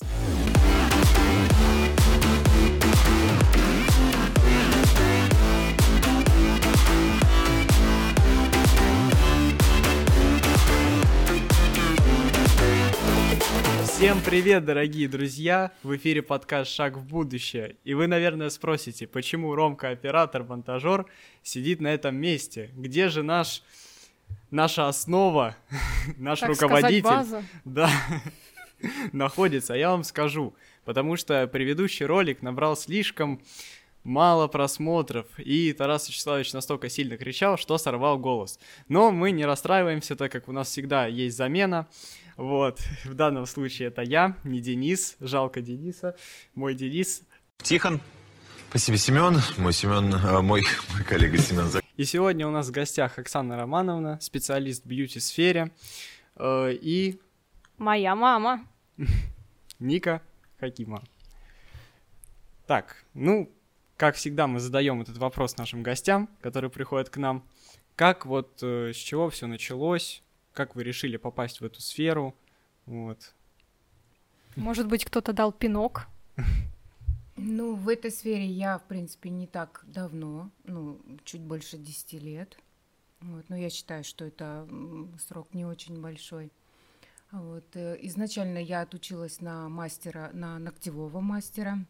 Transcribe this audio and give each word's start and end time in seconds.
нас. 0.00 0.26
Всем 13.88 14.20
привет, 14.20 14.64
дорогие 14.66 15.08
друзья! 15.08 15.72
В 15.82 15.96
эфире 15.96 16.20
подкаст 16.22 16.70
«Шаг 16.70 16.98
в 16.98 17.02
будущее». 17.02 17.76
И 17.84 17.94
вы, 17.94 18.06
наверное, 18.06 18.50
спросите, 18.50 19.06
почему 19.06 19.54
Ромка, 19.54 19.88
оператор-монтажер, 19.88 21.06
сидит 21.42 21.80
на 21.80 21.88
этом 21.88 22.14
месте? 22.16 22.70
Где 22.74 23.08
же 23.08 23.22
наш 23.22 23.62
наша 24.50 24.88
основа, 24.88 25.56
наш 26.18 26.40
так 26.40 26.50
руководитель, 26.50 27.00
сказать, 27.00 27.26
база. 27.30 27.44
да, 27.64 27.90
находится. 29.12 29.74
Я 29.74 29.90
вам 29.90 30.04
скажу, 30.04 30.54
потому 30.84 31.16
что 31.16 31.46
предыдущий 31.46 32.06
ролик 32.06 32.42
набрал 32.42 32.76
слишком 32.76 33.40
мало 34.06 34.46
просмотров, 34.46 35.26
и 35.38 35.72
Тарас 35.72 36.08
Вячеславович 36.08 36.52
настолько 36.52 36.88
сильно 36.88 37.16
кричал, 37.16 37.58
что 37.58 37.76
сорвал 37.76 38.18
голос. 38.18 38.58
Но 38.88 39.10
мы 39.10 39.32
не 39.32 39.44
расстраиваемся, 39.44 40.14
так 40.14 40.30
как 40.30 40.48
у 40.48 40.52
нас 40.52 40.68
всегда 40.68 41.06
есть 41.06 41.36
замена. 41.36 41.88
Вот, 42.36 42.80
в 43.04 43.14
данном 43.14 43.46
случае 43.46 43.88
это 43.88 44.02
я, 44.02 44.36
не 44.44 44.60
Денис, 44.60 45.16
жалко 45.20 45.60
Дениса, 45.60 46.16
мой 46.54 46.74
Денис. 46.74 47.22
Тихон. 47.62 48.00
Спасибо, 48.68 48.98
Семен. 48.98 49.40
Мой 49.56 49.72
Семен, 49.72 50.14
а, 50.14 50.42
мой, 50.42 50.62
мой 50.92 51.04
коллега 51.04 51.38
Семен. 51.38 51.66
И 51.96 52.04
сегодня 52.04 52.46
у 52.46 52.50
нас 52.50 52.68
в 52.68 52.72
гостях 52.72 53.18
Оксана 53.18 53.56
Романовна, 53.56 54.18
специалист 54.20 54.84
в 54.84 54.86
бьюти-сфере, 54.86 55.70
э, 56.36 56.72
и 56.74 57.18
Моя 57.78 58.14
мама. 58.14 58.66
Ника 59.78 60.22
Хакима. 60.58 61.02
Так, 62.66 63.04
ну, 63.12 63.52
как 63.96 64.14
всегда, 64.14 64.46
мы 64.46 64.60
задаем 64.60 65.02
этот 65.02 65.18
вопрос 65.18 65.56
нашим 65.58 65.82
гостям, 65.82 66.28
которые 66.40 66.70
приходят 66.70 67.10
к 67.10 67.18
нам. 67.18 67.44
Как 67.94 68.26
вот, 68.26 68.62
э, 68.62 68.92
с 68.92 68.96
чего 68.96 69.28
все 69.30 69.46
началось? 69.46 70.22
Как 70.52 70.74
вы 70.74 70.84
решили 70.84 71.16
попасть 71.16 71.60
в 71.60 71.64
эту 71.64 71.80
сферу? 71.80 72.34
Вот. 72.86 73.34
Может 74.56 74.88
быть, 74.88 75.04
кто-то 75.04 75.32
дал 75.32 75.52
пинок. 75.52 76.06
Ну, 77.36 77.74
в 77.74 77.90
этой 77.90 78.10
сфере 78.10 78.46
я, 78.46 78.78
в 78.78 78.84
принципе, 78.84 79.28
не 79.28 79.46
так 79.46 79.84
давно, 79.86 80.50
ну, 80.64 80.98
чуть 81.24 81.42
больше 81.42 81.76
10 81.76 82.14
лет. 82.14 82.58
Вот, 83.20 83.48
но 83.50 83.56
я 83.56 83.68
считаю, 83.68 84.04
что 84.04 84.24
это 84.24 84.66
срок 85.18 85.52
не 85.52 85.66
очень 85.66 86.00
большой. 86.00 86.50
Вот, 87.32 87.64
э, 87.74 87.98
изначально 88.02 88.58
я 88.58 88.82
отучилась 88.82 89.40
на 89.40 89.68
мастера, 89.68 90.30
на 90.32 90.58
ногтевого 90.58 91.20
мастера, 91.20 91.84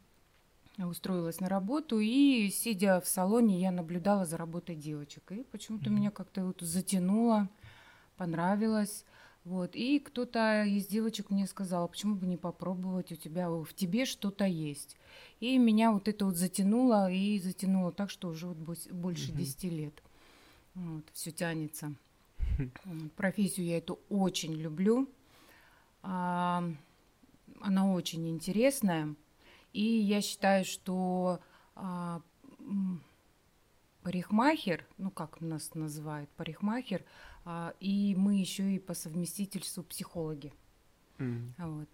устроилась 0.79 1.41
на 1.41 1.49
работу, 1.49 2.01
и, 2.01 2.51
сидя 2.51 3.01
в 3.01 3.07
салоне, 3.07 3.61
я 3.61 3.71
наблюдала 3.71 4.25
за 4.25 4.37
работой 4.37 4.77
девочек. 4.77 5.33
И 5.33 5.43
почему-то 5.45 5.91
меня 5.91 6.11
как-то 6.11 6.45
вот 6.45 6.61
затянуло, 6.61 7.49
понравилось. 8.17 9.05
Вот. 9.45 9.77
И 9.77 10.01
кто-то 10.01 10.65
из 10.65 10.87
девочек 10.89 11.31
мне 11.31 11.47
сказал, 11.47 11.85
«А 11.85 11.89
почему 11.89 12.17
бы 12.17 12.27
не 12.27 12.37
попробовать, 12.37 13.13
у 13.13 13.15
тебя 13.15 13.49
в 13.49 13.73
тебе 13.75 14.05
что-то 14.05 14.45
есть. 14.45 14.97
И 15.39 15.57
меня 15.57 15.93
вот 15.93 16.09
это 16.09 16.25
вот 16.27 16.37
затянуло, 16.37 17.11
и 17.11 17.39
затянуло 17.39 17.93
так, 17.93 18.11
что 18.11 18.29
уже 18.29 18.49
вот 18.49 18.57
больше 18.91 19.31
Мгм. 19.31 19.39
10 19.39 19.71
лет. 19.71 20.03
Вот, 20.75 21.05
все 21.13 21.31
тянется. 21.31 21.95
Профессию 23.17 23.67
я 23.67 23.79
эту 23.79 24.01
очень 24.09 24.53
люблю. 24.53 25.09
А, 26.09 26.63
Она 27.61 27.93
очень 27.93 28.29
интересная. 28.29 29.15
И 29.73 29.83
я 29.83 30.23
считаю, 30.23 30.65
что 30.65 31.41
а, 31.75 32.23
парикмахер, 34.03 34.87
ну 34.99 35.11
как 35.11 35.41
нас 35.41 35.75
называют, 35.75 36.31
парикмахер, 36.31 37.05
а, 37.45 37.75
и 37.81 38.15
мы 38.17 38.37
еще 38.37 38.73
и 38.73 38.79
по 38.79 38.95
совместительству 38.95 39.83
психологи. 39.83 40.53
М. 41.19 41.53
Вот. 41.59 41.89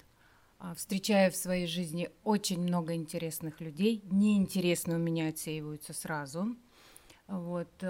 Встречаю 0.77 1.33
в 1.33 1.37
своей 1.37 1.67
жизни 1.67 2.09
очень 2.23 2.61
много 2.61 2.95
интересных 2.95 3.61
людей. 3.61 4.03
Неинтересные 4.05 4.97
у 4.97 5.01
меня 5.01 5.29
отсеиваются 5.29 5.93
сразу. 5.93 6.55
Вот. 7.27 7.83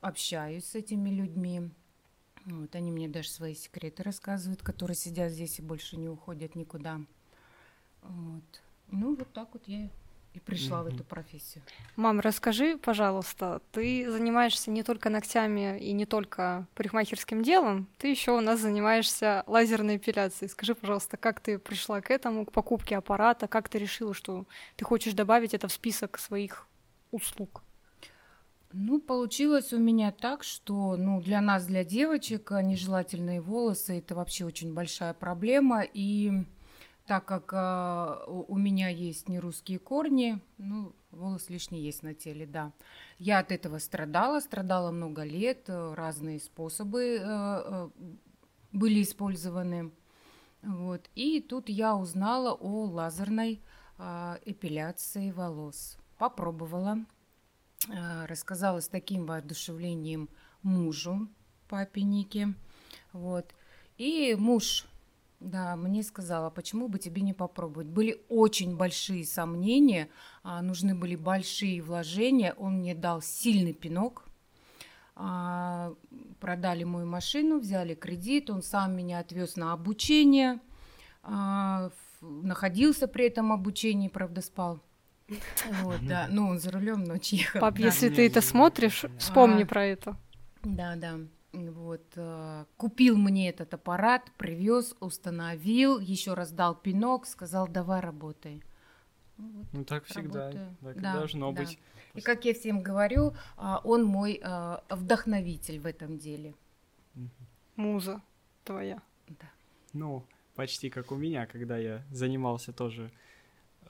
Общаюсь 0.00 0.64
с 0.64 0.74
этими 0.74 1.10
людьми. 1.10 1.70
Вот. 2.46 2.74
Они 2.74 2.90
мне 2.90 3.08
даже 3.08 3.28
свои 3.28 3.54
секреты 3.54 4.02
рассказывают, 4.02 4.62
которые 4.62 4.96
сидят 4.96 5.32
здесь 5.32 5.58
и 5.58 5.62
больше 5.62 5.96
не 5.96 6.08
уходят 6.08 6.54
никуда. 6.54 7.00
Вот. 8.02 8.62
Ну, 8.88 9.16
вот 9.16 9.32
так 9.32 9.48
вот 9.54 9.62
я 9.66 9.88
и 10.34 10.40
пришла 10.40 10.82
в 10.82 10.86
Мгм. 10.86 10.94
эту 10.94 11.04
профессию. 11.04 11.62
Мам, 11.96 12.20
расскажи, 12.20 12.76
пожалуйста, 12.76 13.62
ты 13.70 14.10
занимаешься 14.10 14.70
не 14.70 14.82
только 14.82 15.08
ногтями 15.08 15.78
и 15.78 15.92
не 15.92 16.06
только 16.06 16.66
парикмахерским 16.74 17.42
делом, 17.42 17.88
ты 17.98 18.08
еще 18.08 18.32
у 18.32 18.40
нас 18.40 18.60
занимаешься 18.60 19.44
лазерной 19.46 19.96
эпиляцией. 19.96 20.50
Скажи, 20.50 20.74
пожалуйста, 20.74 21.16
как 21.16 21.40
ты 21.40 21.58
пришла 21.58 22.00
к 22.00 22.10
этому, 22.10 22.44
к 22.46 22.52
покупке 22.52 22.96
аппарата, 22.96 23.46
как 23.46 23.68
ты 23.68 23.78
решила, 23.78 24.12
что 24.12 24.44
ты 24.76 24.84
хочешь 24.84 25.14
добавить 25.14 25.54
это 25.54 25.68
в 25.68 25.72
список 25.72 26.18
своих 26.18 26.66
услуг? 27.12 27.62
Ну, 28.76 29.00
получилось 29.00 29.72
у 29.72 29.78
меня 29.78 30.10
так, 30.10 30.42
что 30.42 30.96
ну, 30.96 31.20
для 31.20 31.40
нас, 31.40 31.64
для 31.64 31.84
девочек, 31.84 32.50
а, 32.50 32.60
нежелательные 32.60 33.40
волосы 33.40 33.98
это 33.98 34.16
вообще 34.16 34.44
очень 34.44 34.74
большая 34.74 35.14
проблема. 35.14 35.82
И 35.82 36.32
так 37.06 37.24
как 37.24 37.52
а, 37.54 38.24
у 38.26 38.58
меня 38.58 38.88
есть 38.88 39.28
нерусские 39.28 39.78
корни, 39.78 40.40
ну, 40.58 40.92
волос 41.12 41.50
лишний 41.50 41.82
есть 41.82 42.02
на 42.02 42.14
теле, 42.14 42.46
да. 42.46 42.72
Я 43.20 43.38
от 43.38 43.52
этого 43.52 43.78
страдала, 43.78 44.40
страдала 44.40 44.90
много 44.90 45.22
лет, 45.22 45.68
э, 45.68 45.94
разные 45.94 46.40
способы 46.40 47.20
э, 47.20 47.22
э, 47.22 47.90
были 48.72 49.02
использованы. 49.02 49.92
Вот. 50.62 51.08
И 51.14 51.40
тут 51.40 51.68
я 51.68 51.94
узнала 51.94 52.52
о 52.52 52.86
лазерной 52.86 53.62
а, 53.98 54.40
эпиляции 54.44 55.30
волос. 55.30 55.96
Попробовала 56.18 57.04
рассказала 58.26 58.80
с 58.80 58.88
таким 58.88 59.26
воодушевлением 59.26 60.28
мужу, 60.62 61.28
папе 61.68 62.02
Нике. 62.02 62.54
Вот. 63.12 63.54
И 63.98 64.34
муж, 64.38 64.86
да, 65.40 65.76
мне 65.76 66.02
сказала, 66.02 66.50
почему 66.50 66.88
бы 66.88 66.98
тебе 66.98 67.22
не 67.22 67.34
попробовать. 67.34 67.86
Были 67.86 68.24
очень 68.28 68.76
большие 68.76 69.24
сомнения, 69.24 70.08
а, 70.42 70.62
нужны 70.62 70.94
были 70.94 71.16
большие 71.16 71.82
вложения. 71.82 72.54
Он 72.54 72.78
мне 72.78 72.94
дал 72.94 73.20
сильный 73.20 73.74
пинок. 73.74 74.24
А, 75.16 75.94
продали 76.40 76.84
мою 76.84 77.06
машину, 77.06 77.60
взяли 77.60 77.94
кредит, 77.94 78.50
он 78.50 78.62
сам 78.62 78.96
меня 78.96 79.20
отвез 79.20 79.54
на 79.54 79.72
обучение, 79.72 80.58
а, 81.22 81.90
находился 82.20 83.06
при 83.06 83.26
этом 83.26 83.52
обучении, 83.52 84.08
правда, 84.08 84.40
спал. 84.40 84.80
Вот, 85.82 86.06
да, 86.06 86.26
ну 86.30 86.48
он 86.48 86.58
за 86.58 86.70
рулем 86.70 87.04
ночью 87.04 87.38
ехал. 87.40 87.60
Пап, 87.60 87.74
да. 87.76 87.84
если 87.84 88.08
ты 88.08 88.26
это 88.26 88.40
смотришь, 88.40 89.04
вспомни 89.18 89.62
А. 89.62 89.66
про 89.66 89.84
это. 89.86 90.16
Да, 90.62 90.96
да. 90.96 91.18
Вот, 91.52 92.02
э, 92.16 92.64
купил 92.76 93.16
мне 93.16 93.48
этот 93.48 93.74
аппарат, 93.74 94.22
привез, 94.36 94.94
установил, 94.98 96.00
еще 96.00 96.34
раз 96.34 96.50
дал 96.50 96.74
пинок, 96.74 97.26
сказал, 97.26 97.68
давай 97.68 98.00
работай. 98.00 98.62
Ну 99.36 99.48
вот, 99.50 99.66
Ну 99.72 99.84
так 99.84 100.04
всегда, 100.04 100.46
работаю. 100.46 100.76
так 100.82 100.96
и 100.96 101.00
Да, 101.00 101.12
должно 101.14 101.52
да. 101.52 101.62
быть. 101.62 101.78
И 102.14 102.20
как 102.20 102.44
я 102.44 102.54
всем 102.54 102.82
говорю, 102.82 103.34
а, 103.56 103.80
он 103.84 104.04
мой 104.04 104.40
а, 104.42 104.82
вдохновитель 104.90 105.78
в 105.80 105.86
этом 105.86 106.18
деле. 106.18 106.54
Муза 107.76 108.20
твоя. 108.64 109.02
Да. 109.28 109.50
Ну, 109.92 110.24
почти 110.54 110.90
как 110.90 111.12
у 111.12 111.16
меня, 111.16 111.46
когда 111.46 111.76
я 111.76 112.02
занимался 112.10 112.72
тоже, 112.72 113.10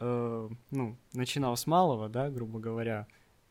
э, 0.01 0.49
ну, 0.71 0.97
начинал 1.13 1.57
с 1.57 1.67
малого, 1.67 2.09
да, 2.09 2.31
грубо 2.31 2.59
говоря, 2.59 3.07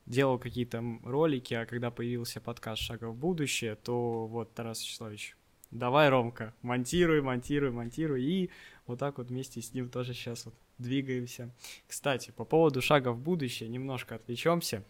делал 0.05 0.37
какие-то 0.37 0.83
ролики, 1.03 1.53
а 1.53 1.65
когда 1.65 1.91
появился 1.91 2.41
подкаст 2.41 2.81
«Шага 2.81 3.09
в 3.09 3.15
будущее», 3.15 3.75
то 3.75 4.27
вот, 4.27 4.53
Тарас 4.53 4.81
Вячеславович, 4.81 5.37
давай, 5.71 6.09
Ромка, 6.09 6.53
монтируй, 6.61 7.21
монтируй, 7.21 7.71
монтируй, 7.71 8.23
и 8.23 8.49
вот 8.85 8.99
так 8.99 9.17
вот 9.17 9.27
вместе 9.27 9.61
с 9.61 9.73
ним 9.73 9.89
тоже 9.89 10.13
сейчас 10.13 10.45
вот 10.45 10.53
двигаемся. 10.77 11.49
Кстати, 11.87 12.31
по 12.31 12.45
поводу 12.45 12.81
«Шага 12.81 13.11
в 13.11 13.19
будущее» 13.19 13.69
немножко 13.69 14.15
отвлечемся. 14.15 14.83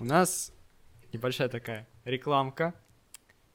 У 0.00 0.04
нас 0.04 0.52
небольшая 1.12 1.48
такая 1.48 1.86
рекламка. 2.04 2.74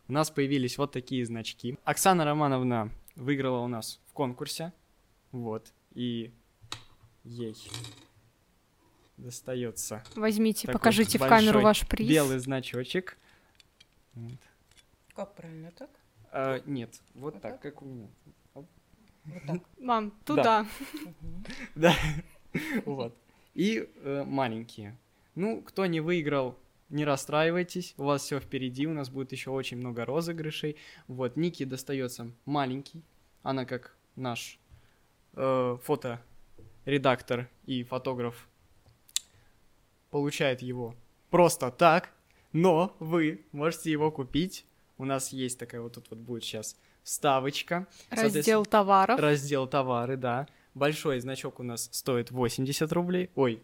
У 0.07 0.13
нас 0.13 0.29
появились 0.29 0.77
вот 0.77 0.91
такие 0.91 1.25
значки. 1.25 1.77
Оксана 1.85 2.25
Романовна 2.25 2.91
выиграла 3.15 3.59
у 3.59 3.67
нас 3.67 4.01
в 4.07 4.13
конкурсе. 4.13 4.73
Вот. 5.31 5.71
И 5.93 6.31
ей 7.23 7.55
достается 9.17 10.03
Возьмите, 10.15 10.67
такой 10.67 10.73
покажите 10.79 11.17
в 11.17 11.27
камеру 11.27 11.61
ваш 11.61 11.87
приз. 11.87 12.09
белый 12.09 12.39
значочек. 12.39 13.17
Вот. 14.13 14.39
Как 15.15 15.35
правильно 15.35 15.71
так? 15.71 15.89
А, 16.31 16.61
нет, 16.65 17.01
вот, 17.13 17.33
Вот 17.33 17.41
так, 17.41 17.53
так? 17.53 17.61
как 17.61 17.81
у 17.81 17.85
меня. 17.85 18.07
Вот 18.53 18.65
так. 19.47 19.61
Мам, 19.79 20.11
туда. 20.25 20.65
Да. 21.75 21.95
Вот. 22.85 23.15
И 23.53 23.89
э, 23.97 24.23
маленькие. 24.25 24.97
Ну, 25.35 25.61
кто 25.61 25.85
не 25.85 25.99
выиграл, 26.01 26.57
не 26.89 27.05
расстраивайтесь, 27.05 27.95
у 27.97 28.03
вас 28.03 28.21
все 28.23 28.39
впереди, 28.39 28.85
у 28.85 28.93
нас 28.93 29.09
будет 29.09 29.31
еще 29.31 29.49
очень 29.49 29.77
много 29.77 30.05
розыгрышей. 30.05 30.77
Вот, 31.07 31.35
Нике 31.35 31.65
достается 31.65 32.31
маленький, 32.45 33.03
она 33.41 33.65
как 33.65 33.95
наш 34.15 34.59
э, 35.33 35.77
фоторедактор 36.83 37.49
и 37.65 37.83
фотограф 37.83 38.49
получает 40.11 40.61
его 40.61 40.95
просто 41.29 41.71
так, 41.71 42.11
но 42.51 42.95
вы 42.99 43.45
можете 43.53 43.89
его 43.89 44.11
купить. 44.11 44.65
У 44.97 45.05
нас 45.05 45.29
есть 45.29 45.57
такая 45.57 45.81
вот 45.81 45.93
тут 45.93 46.09
вот 46.09 46.19
будет 46.19 46.43
сейчас 46.43 46.77
вставочка. 47.03 47.87
Раздел 48.09 48.65
товаров. 48.65 49.19
Раздел 49.19 49.65
товары, 49.65 50.17
да. 50.17 50.47
Большой 50.73 51.19
значок 51.21 51.59
у 51.59 51.63
нас 51.63 51.89
стоит 51.91 52.31
80 52.31 52.91
рублей. 52.91 53.29
Ой, 53.35 53.61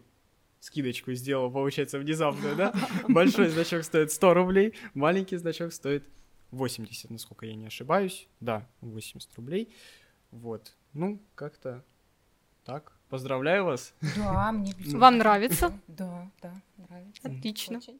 скидочку 0.60 1.12
сделал, 1.12 1.50
получается, 1.50 1.98
внезапно, 1.98 2.54
да? 2.54 2.74
Большой 3.08 3.48
значок 3.48 3.84
стоит 3.84 4.12
100 4.12 4.34
рублей, 4.34 4.74
маленький 4.94 5.36
значок 5.36 5.72
стоит 5.72 6.08
80, 6.52 7.10
насколько 7.10 7.46
я 7.46 7.54
не 7.54 7.66
ошибаюсь. 7.66 8.28
Да, 8.40 8.66
80 8.80 9.34
рублей. 9.36 9.72
Вот. 10.30 10.74
Ну, 10.94 11.20
как-то 11.34 11.84
так. 12.64 12.99
Поздравляю 13.10 13.64
вас. 13.64 13.92
Да, 14.16 14.52
мне 14.52 14.72
Вам 14.94 15.18
нравится? 15.18 15.72
Да, 15.88 16.28
да, 16.40 16.52
нравится. 16.78 17.20
Отлично. 17.28 17.78
Очень. 17.78 17.98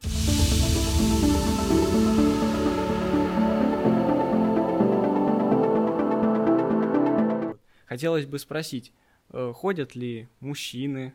Хотелось 7.85 8.25
бы 8.25 8.39
спросить, 8.39 8.93
э, 9.31 9.51
ходят 9.53 9.95
ли 9.95 10.29
мужчины 10.39 11.13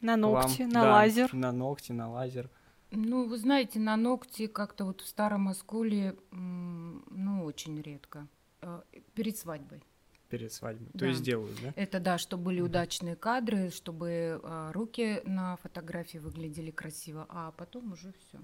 На 0.00 0.16
к 0.16 0.20
вам? 0.20 0.32
ногти, 0.42 0.62
на 0.62 0.82
Да, 0.82 0.92
лазер. 0.94 1.32
На 1.34 1.52
ногти, 1.52 1.92
на 1.92 2.10
лазер. 2.10 2.50
Ну, 2.90 3.28
вы 3.28 3.36
знаете, 3.38 3.78
на 3.78 3.96
ногти 3.96 4.46
как-то 4.48 4.84
вот 4.84 5.00
в 5.00 5.06
старом 5.06 5.48
осколе, 5.48 6.16
м, 6.32 7.04
ну, 7.10 7.44
очень 7.44 7.80
редко. 7.80 8.26
Э, 8.62 8.82
Перед 9.14 9.36
свадьбой. 9.38 9.80
Перед 10.28 10.52
свадьбой. 10.52 10.88
То 10.92 10.98
Да. 11.00 11.06
есть 11.06 11.22
делают, 11.22 11.56
да? 11.62 11.72
Это 11.76 12.00
да, 12.00 12.18
чтобы 12.18 12.44
были 12.44 12.60
удачные 12.60 13.16
кадры, 13.16 13.70
чтобы 13.70 14.40
а, 14.42 14.72
руки 14.72 15.20
на 15.24 15.56
фотографии 15.56 16.18
выглядели 16.18 16.70
красиво, 16.70 17.26
а 17.28 17.52
потом 17.52 17.92
уже 17.92 18.12
все. 18.12 18.38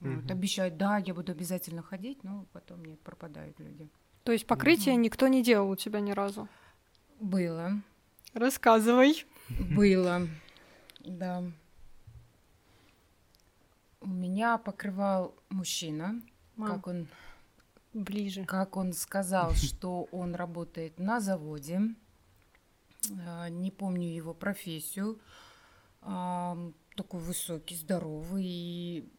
Мгм. 0.00 0.20
Вот, 0.20 0.30
обещают, 0.30 0.76
да, 0.76 0.98
я 0.98 1.12
буду 1.14 1.32
обязательно 1.32 1.82
ходить, 1.82 2.22
но 2.24 2.46
потом 2.52 2.84
нет, 2.84 3.00
пропадают 3.00 3.58
люди. 3.60 3.88
То 4.24 4.32
есть 4.32 4.46
покрытие 4.46 4.94
Мгм. 4.94 5.02
никто 5.02 5.28
не 5.28 5.42
делал 5.42 5.70
у 5.70 5.76
тебя 5.76 6.00
ни 6.00 6.12
разу. 6.12 6.48
Было, 7.20 7.82
Рассказывай. 8.34 9.24
было, 9.48 10.28
да. 11.00 11.42
У 14.00 14.06
меня 14.08 14.58
покрывал 14.58 15.34
мужчина, 15.48 16.22
Мам, 16.56 16.68
как 16.76 16.86
он 16.86 17.08
ближе. 17.98 18.44
Как 18.44 18.76
он 18.76 18.92
сказал, 18.92 19.52
что 19.54 20.08
он 20.12 20.34
работает 20.34 20.98
на 20.98 21.20
заводе, 21.20 21.80
а, 23.26 23.48
не 23.48 23.70
помню 23.70 24.08
его 24.08 24.34
профессию, 24.34 25.20
а, 26.00 26.56
такой 26.96 27.20
высокий, 27.20 27.76
здоровый. 27.76 28.44
И 28.44 29.10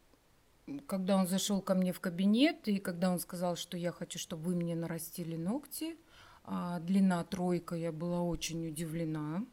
когда 0.87 1.17
он 1.17 1.27
зашел 1.27 1.61
ко 1.61 1.75
мне 1.75 1.93
в 1.93 1.99
кабинет, 1.99 2.67
и 2.67 2.79
когда 2.79 3.11
он 3.11 3.19
сказал, 3.19 3.55
что 3.55 3.77
я 3.77 3.91
хочу, 3.91 4.19
чтобы 4.19 4.43
вы 4.43 4.55
мне 4.55 4.75
нарастили 4.75 5.35
ногти, 5.35 5.97
а, 6.43 6.79
длина 6.79 7.23
тройка, 7.23 7.75
я 7.75 7.91
была 7.91 8.21
очень 8.21 8.67
удивлена. 8.67 9.45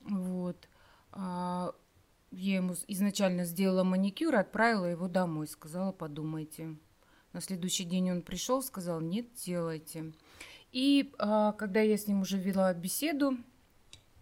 Вот. 0.00 0.68
Я 1.12 2.56
ему 2.56 2.74
изначально 2.86 3.44
сделала 3.44 3.82
маникюр, 3.82 4.36
отправила 4.36 4.86
его 4.86 5.08
домой, 5.08 5.48
сказала, 5.48 5.90
подумайте. 5.90 6.76
На 7.32 7.40
следующий 7.40 7.84
день 7.84 8.10
он 8.10 8.22
пришел, 8.22 8.62
сказал, 8.62 9.00
нет, 9.00 9.32
делайте. 9.34 10.12
И 10.72 11.12
а, 11.18 11.52
когда 11.52 11.80
я 11.80 11.96
с 11.96 12.06
ним 12.06 12.22
уже 12.22 12.38
вела 12.38 12.72
беседу, 12.74 13.36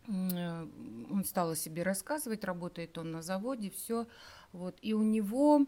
э, 0.07 0.67
он 1.11 1.25
стал 1.25 1.51
о 1.51 1.57
себе 1.57 1.83
рассказывать, 1.83 2.45
работает 2.45 2.97
он 2.99 3.11
на 3.13 3.23
заводе, 3.23 3.71
все. 3.71 4.07
Вот. 4.53 4.79
И 4.83 4.95
у 4.95 5.03
него 5.03 5.67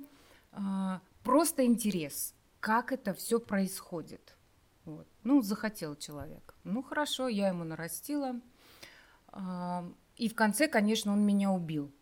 а, 0.52 1.00
просто 1.22 1.64
интерес, 1.64 2.34
как 2.60 2.92
это 2.92 3.14
все 3.14 3.40
происходит. 3.40 4.36
Вот. 4.84 5.06
Ну, 5.22 5.42
захотел 5.42 5.96
человек. 5.96 6.54
Ну, 6.64 6.82
хорошо, 6.82 7.28
я 7.28 7.48
ему 7.48 7.64
нарастила. 7.64 8.40
А, 9.28 9.90
И 10.16 10.28
в 10.28 10.34
конце, 10.34 10.68
конечно, 10.68 11.12
он 11.12 11.24
меня 11.24 11.50
убил. 11.50 11.92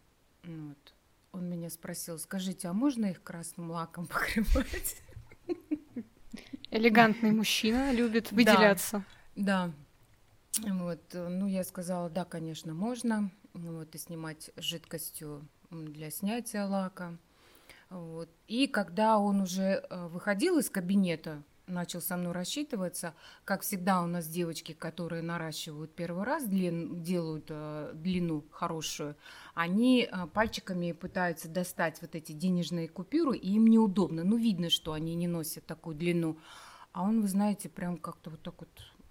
Вот. 0.44 0.94
Он 1.32 1.48
меня 1.48 1.70
спросил, 1.70 2.18
скажите, 2.18 2.68
а 2.68 2.72
можно 2.72 3.06
их 3.06 3.22
красным 3.22 3.70
лаком 3.70 4.06
покрывать? 4.06 4.96
Элегантный 6.70 7.32
мужчина 7.32 7.92
любит 7.92 8.32
выделяться. 8.32 9.04
Да. 9.36 9.72
Вот, 10.58 11.00
ну, 11.12 11.46
я 11.46 11.64
сказала, 11.64 12.10
да, 12.10 12.24
конечно, 12.24 12.74
можно. 12.74 13.30
Вот, 13.54 13.94
и 13.94 13.98
снимать 13.98 14.50
жидкостью 14.56 15.48
для 15.70 16.10
снятия 16.10 16.66
лака. 16.66 17.16
Вот. 17.90 18.28
И 18.46 18.66
когда 18.66 19.18
он 19.18 19.40
уже 19.40 19.84
э, 19.88 20.06
выходил 20.08 20.58
из 20.58 20.68
кабинета, 20.68 21.42
начал 21.68 22.00
со 22.00 22.16
мной 22.16 22.32
рассчитываться, 22.32 23.14
как 23.44 23.62
всегда 23.62 24.02
у 24.02 24.06
нас 24.06 24.26
девочки, 24.26 24.72
которые 24.72 25.22
наращивают 25.22 25.94
первый 25.94 26.24
раз, 26.24 26.44
длин, 26.44 27.02
делают 27.02 27.46
э, 27.48 27.92
длину 27.94 28.44
хорошую, 28.50 29.16
они 29.54 30.08
э, 30.10 30.26
пальчиками 30.26 30.92
пытаются 30.92 31.48
достать 31.48 32.00
вот 32.00 32.14
эти 32.14 32.32
денежные 32.32 32.88
купюры, 32.88 33.36
и 33.36 33.54
им 33.54 33.66
неудобно. 33.66 34.24
Ну, 34.24 34.36
видно, 34.36 34.70
что 34.70 34.92
они 34.92 35.14
не 35.14 35.28
носят 35.28 35.66
такую 35.66 35.96
длину. 35.96 36.38
А 36.92 37.02
он, 37.02 37.20
вы 37.20 37.28
знаете, 37.28 37.68
прям 37.68 37.96
как-то 37.96 38.30
вот 38.30 38.42
так 38.42 38.54
вот 38.58 38.68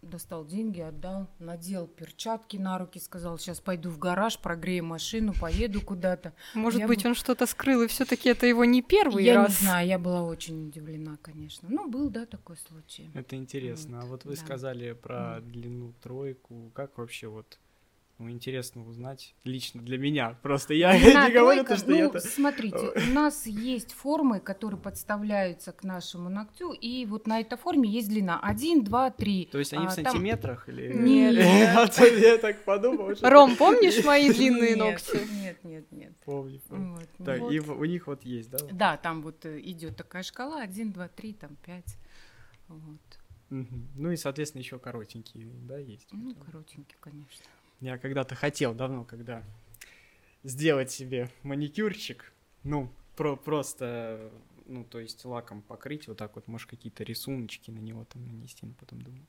достал 0.09 0.45
деньги, 0.45 0.79
отдал, 0.79 1.27
надел 1.39 1.87
перчатки 1.87 2.57
на 2.57 2.77
руки, 2.77 2.99
сказал, 2.99 3.37
сейчас 3.37 3.59
пойду 3.59 3.89
в 3.89 3.97
гараж, 3.99 4.39
прогрею 4.39 4.83
машину, 4.85 5.33
поеду 5.39 5.81
куда-то. 5.81 6.33
Может 6.53 6.79
Я 6.81 6.87
быть, 6.87 7.03
бы- 7.03 7.09
он 7.09 7.15
что-то 7.15 7.45
скрыл, 7.45 7.83
и 7.83 7.87
все-таки 7.87 8.29
это 8.29 8.45
его 8.47 8.65
не 8.65 8.81
первый 8.81 9.23
я 9.23 9.35
раз. 9.35 9.49
не 9.61 9.65
знаю, 9.67 9.87
я 9.87 9.99
была 9.99 10.23
очень 10.23 10.67
удивлена, 10.67 11.17
конечно. 11.21 11.67
Ну, 11.71 11.89
был, 11.89 12.09
да, 12.09 12.25
такой 12.25 12.57
случай. 12.57 13.09
Это 13.13 13.35
интересно. 13.35 14.01
А 14.01 14.05
вот 14.05 14.25
вы 14.25 14.35
да. 14.35 14.41
сказали 14.41 14.93
про 14.93 15.39
Мгм. 15.39 15.51
длину 15.51 15.93
тройку. 16.01 16.71
Как 16.73 16.97
вообще 16.97 17.27
вот 17.27 17.59
ну, 18.19 18.31
интересно 18.31 18.83
узнать 18.83 19.35
лично 19.43 19.81
для 19.81 19.99
меня. 19.99 20.37
Просто 20.41 20.73
я 20.73 20.97
не 20.97 21.31
говорю 21.31 21.63
то, 21.63 21.77
что 21.77 21.89
ну, 21.89 22.13
я... 22.13 22.19
смотрите, 22.19 22.91
у 23.09 23.13
нас 23.13 23.45
есть 23.45 23.93
формы, 23.93 24.39
которые 24.39 24.79
подставляются 24.79 25.71
к 25.71 25.83
нашему 25.83 26.27
ногтю, 26.27 26.71
и 26.71 27.05
вот 27.05 27.27
на 27.27 27.41
этой 27.41 27.57
форме 27.57 27.89
есть 27.89 28.09
длина 28.09 28.39
1, 28.39 28.83
2, 28.83 29.11
3. 29.11 29.49
То 29.51 29.59
есть 29.59 29.73
они 29.73 29.85
в 29.87 29.91
сантиметрах 29.91 30.67
или... 30.67 30.93
Нет. 30.93 31.37
А 31.97 32.05
я 32.05 32.37
так 32.37 32.63
подумал. 32.63 33.13
Ром, 33.21 33.55
помнишь 33.55 34.03
мои 34.03 34.29
длинные 34.33 34.75
ногти? 34.75 35.19
Нет, 35.41 35.63
нет, 35.63 35.91
нет. 35.91 36.13
Помню, 36.25 36.59
помню. 36.67 36.93
Вот, 36.93 37.25
Так, 37.25 37.51
и 37.51 37.59
у 37.59 37.85
них 37.85 38.07
вот 38.07 38.23
есть, 38.23 38.49
да? 38.49 38.57
Да, 38.71 38.97
там 38.97 39.21
вот 39.21 39.45
э, 39.45 39.59
идет 39.61 39.95
такая 39.95 40.23
шкала 40.23 40.61
1, 40.61 40.91
2, 40.91 41.07
3, 41.07 41.33
там 41.33 41.55
5. 41.65 41.97
Вот. 42.69 43.19
Ну 43.49 44.11
и, 44.11 44.17
соответственно, 44.17 44.61
еще 44.61 44.77
коротенькие, 44.79 45.45
да, 45.45 45.77
есть. 45.77 46.07
Ну, 46.11 46.33
Вот. 46.33 46.45
коротенький, 46.45 46.97
конечно. 46.99 47.45
Я 47.79 47.97
когда-то 47.97 48.35
хотел, 48.35 48.73
давно, 48.73 49.03
когда 49.03 49.43
сделать 50.43 50.91
себе 50.91 51.29
маникюрчик, 51.43 52.33
ну, 52.63 52.89
про 53.15 53.35
просто, 53.35 54.31
ну, 54.65 54.83
то 54.83 54.99
есть 54.99 55.23
лаком 55.25 55.61
покрыть, 55.61 56.07
вот 56.07 56.17
так 56.17 56.35
вот, 56.35 56.47
может, 56.47 56.69
какие-то 56.69 57.03
рисуночки 57.03 57.71
на 57.71 57.79
него 57.79 58.05
там 58.05 58.25
нанести, 58.25 58.65
но 58.65 58.73
потом 58.79 59.01
думаю, 59.01 59.25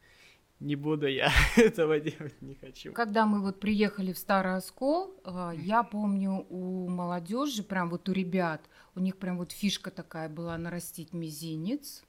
не 0.61 0.76
буду 0.76 1.07
я 1.07 1.31
этого 1.57 2.00
делать, 2.00 2.40
не 2.40 2.55
хочу. 2.55 2.93
Когда 2.93 3.26
мы 3.26 3.40
вот 3.40 3.61
приехали 3.61 4.12
в 4.12 4.19
Старый 4.19 4.57
Оскол, 4.57 5.14
э, 5.25 5.52
я 5.57 5.83
помню 5.83 6.47
у 6.49 6.88
молодежи, 6.88 7.62
прям 7.62 7.90
вот 7.90 8.09
у 8.09 8.12
ребят, 8.12 8.62
у 8.95 9.00
них 9.00 9.17
прям 9.19 9.38
вот 9.38 9.52
фишка 9.52 9.90
такая 9.90 10.28
была 10.28 10.57
нарастить 10.59 11.12
мизинец, 11.12 12.02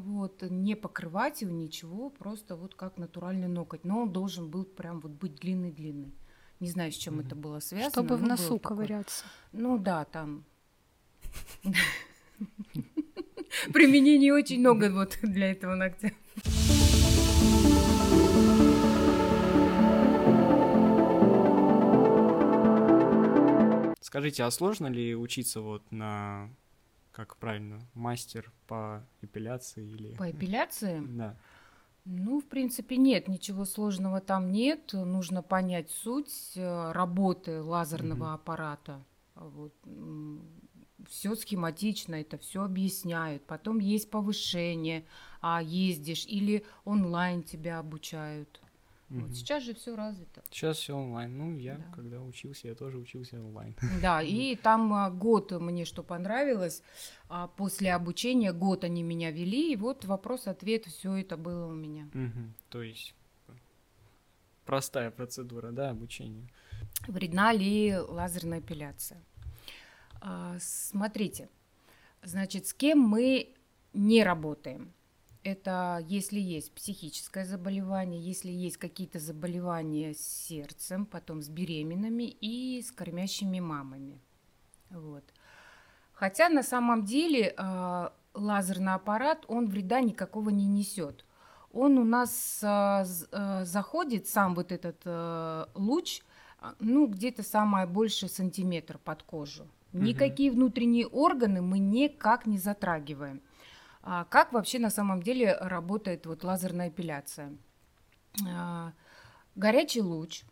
вот, 0.00 0.42
не 0.42 0.74
покрывать 0.74 1.42
его 1.42 1.52
ничего, 1.52 2.10
просто 2.10 2.56
вот 2.56 2.74
как 2.74 2.98
натуральный 2.98 3.48
ноготь. 3.48 3.84
Но 3.84 4.02
он 4.02 4.12
должен 4.12 4.48
был 4.50 4.64
прям 4.64 5.00
вот 5.00 5.12
быть 5.12 5.36
длинный-длинный. 5.36 6.14
Не 6.60 6.68
знаю, 6.70 6.92
с 6.92 6.96
чем 6.96 7.14
Мгм. 7.16 7.26
это 7.26 7.34
было 7.36 7.60
связано. 7.60 7.90
Чтобы 7.90 8.16
в 8.16 8.22
носу 8.22 8.58
такое. 8.58 8.76
ковыряться. 8.76 9.24
Ну 9.52 9.78
да, 9.78 10.04
там. 10.04 10.44
Применений 13.72 14.30
очень 14.30 14.60
много 14.60 14.90
вот 14.90 15.18
для 15.22 15.50
этого 15.52 15.74
ногтя. 15.74 16.12
Скажите, 24.00 24.44
а 24.44 24.50
сложно 24.50 24.86
ли 24.86 25.14
учиться 25.16 25.60
вот 25.60 25.90
на, 25.90 26.48
как 27.16 27.38
правильно, 27.38 27.80
мастер 27.94 28.52
по 28.66 29.02
эпиляции 29.22 29.88
или... 29.88 30.14
По 30.16 30.30
эпиляции? 30.30 31.02
Да. 31.08 31.34
Ну, 32.04 32.40
в 32.40 32.44
принципе, 32.44 32.98
нет, 32.98 33.26
ничего 33.26 33.64
сложного 33.64 34.20
там 34.20 34.52
нет. 34.52 34.92
Нужно 34.92 35.42
понять 35.42 35.90
суть 35.90 36.52
э, 36.56 36.92
работы 36.92 37.62
лазерного 37.62 38.24
Мгм. 38.26 38.34
аппарата. 38.34 39.02
Вот. 39.34 39.72
Все 41.08 41.34
схематично, 41.34 42.16
это 42.16 42.36
все 42.36 42.62
объясняют. 42.62 43.46
Потом 43.46 43.78
есть 43.78 44.10
повышение, 44.10 45.06
а 45.40 45.62
ездишь, 45.62 46.26
или 46.26 46.64
онлайн 46.84 47.42
тебя 47.42 47.78
обучают. 47.78 48.60
Вот 49.08 49.22
Мгм. 49.26 49.34
сейчас 49.34 49.62
же 49.62 49.72
все 49.74 49.94
развито. 49.94 50.42
Сейчас 50.50 50.78
все 50.78 50.96
онлайн. 50.96 51.38
Ну, 51.38 51.56
я, 51.58 51.76
Да. 51.76 51.84
когда 51.94 52.20
учился, 52.20 52.66
я 52.68 52.74
тоже 52.74 52.98
учился 52.98 53.36
онлайн. 53.38 53.76
Да, 54.02 54.20
и 54.22 54.56
там 54.56 54.92
а, 54.92 55.10
год 55.10 55.52
мне 55.52 55.84
что 55.84 56.02
понравилось. 56.02 56.82
а, 57.28 57.46
После 57.46 57.94
обучения 57.94 58.52
год 58.52 58.82
они 58.84 59.02
меня 59.04 59.30
вели, 59.30 59.72
и 59.72 59.76
вот 59.76 60.04
вопрос-ответ, 60.04 60.86
все 60.86 61.14
это 61.14 61.36
было 61.36 61.66
у 61.68 61.74
меня. 61.74 62.08
Мгм. 62.14 62.52
То 62.68 62.82
есть 62.82 63.14
э, 63.48 63.52
простая 64.64 65.10
процедура, 65.12 65.70
да, 65.70 65.90
обучения. 65.90 66.48
Вредна 67.06 67.52
ли 67.52 67.96
лазерная 67.96 68.58
эпиляция? 68.58 69.22
А, 70.20 70.56
Смотрите, 70.58 71.48
значит, 72.24 72.66
с 72.66 72.74
кем 72.74 72.98
мы 72.98 73.54
не 73.92 74.24
работаем? 74.24 74.92
Это 75.46 76.04
если 76.08 76.40
есть 76.40 76.72
психическое 76.72 77.44
заболевание, 77.44 78.20
если 78.20 78.50
есть 78.50 78.78
какие-то 78.78 79.20
заболевания 79.20 80.12
с 80.12 80.18
сердцем, 80.18 81.06
потом 81.06 81.40
с 81.40 81.48
беременными 81.48 82.24
и 82.24 82.82
с 82.82 82.90
кормящими 82.90 83.60
мамами. 83.60 84.18
Вот. 84.90 85.22
Хотя 86.14 86.48
на 86.48 86.64
самом 86.64 87.04
деле 87.04 87.54
а, 87.56 88.12
лазерный 88.34 88.94
аппарат, 88.94 89.44
он 89.46 89.68
вреда 89.68 90.00
никакого 90.00 90.50
не 90.50 90.66
несет. 90.66 91.24
Он 91.70 91.96
у 91.98 92.02
нас 92.02 92.58
а, 92.64 93.04
заходит, 93.62 94.26
сам 94.26 94.56
вот 94.56 94.72
этот 94.72 95.00
а, 95.04 95.68
луч, 95.76 96.22
ну, 96.80 97.06
где-то 97.06 97.44
самое 97.44 97.86
больше 97.86 98.26
сантиметр 98.26 98.98
под 98.98 99.22
кожу. 99.22 99.68
Никакие 99.92 100.50
внутренние 100.50 101.06
органы 101.06 101.62
мы 101.62 101.78
никак 101.78 102.46
не 102.46 102.58
затрагиваем. 102.58 103.40
А 104.08 104.24
как 104.24 104.52
вообще 104.52 104.78
на 104.78 104.90
самом 104.90 105.20
деле 105.20 105.56
работает 105.60 106.26
вот 106.26 106.44
лазерная 106.44 106.90
эпиляция? 106.90 107.56
А, 108.48 108.92
горячий 109.56 110.00
луч, 110.00 110.44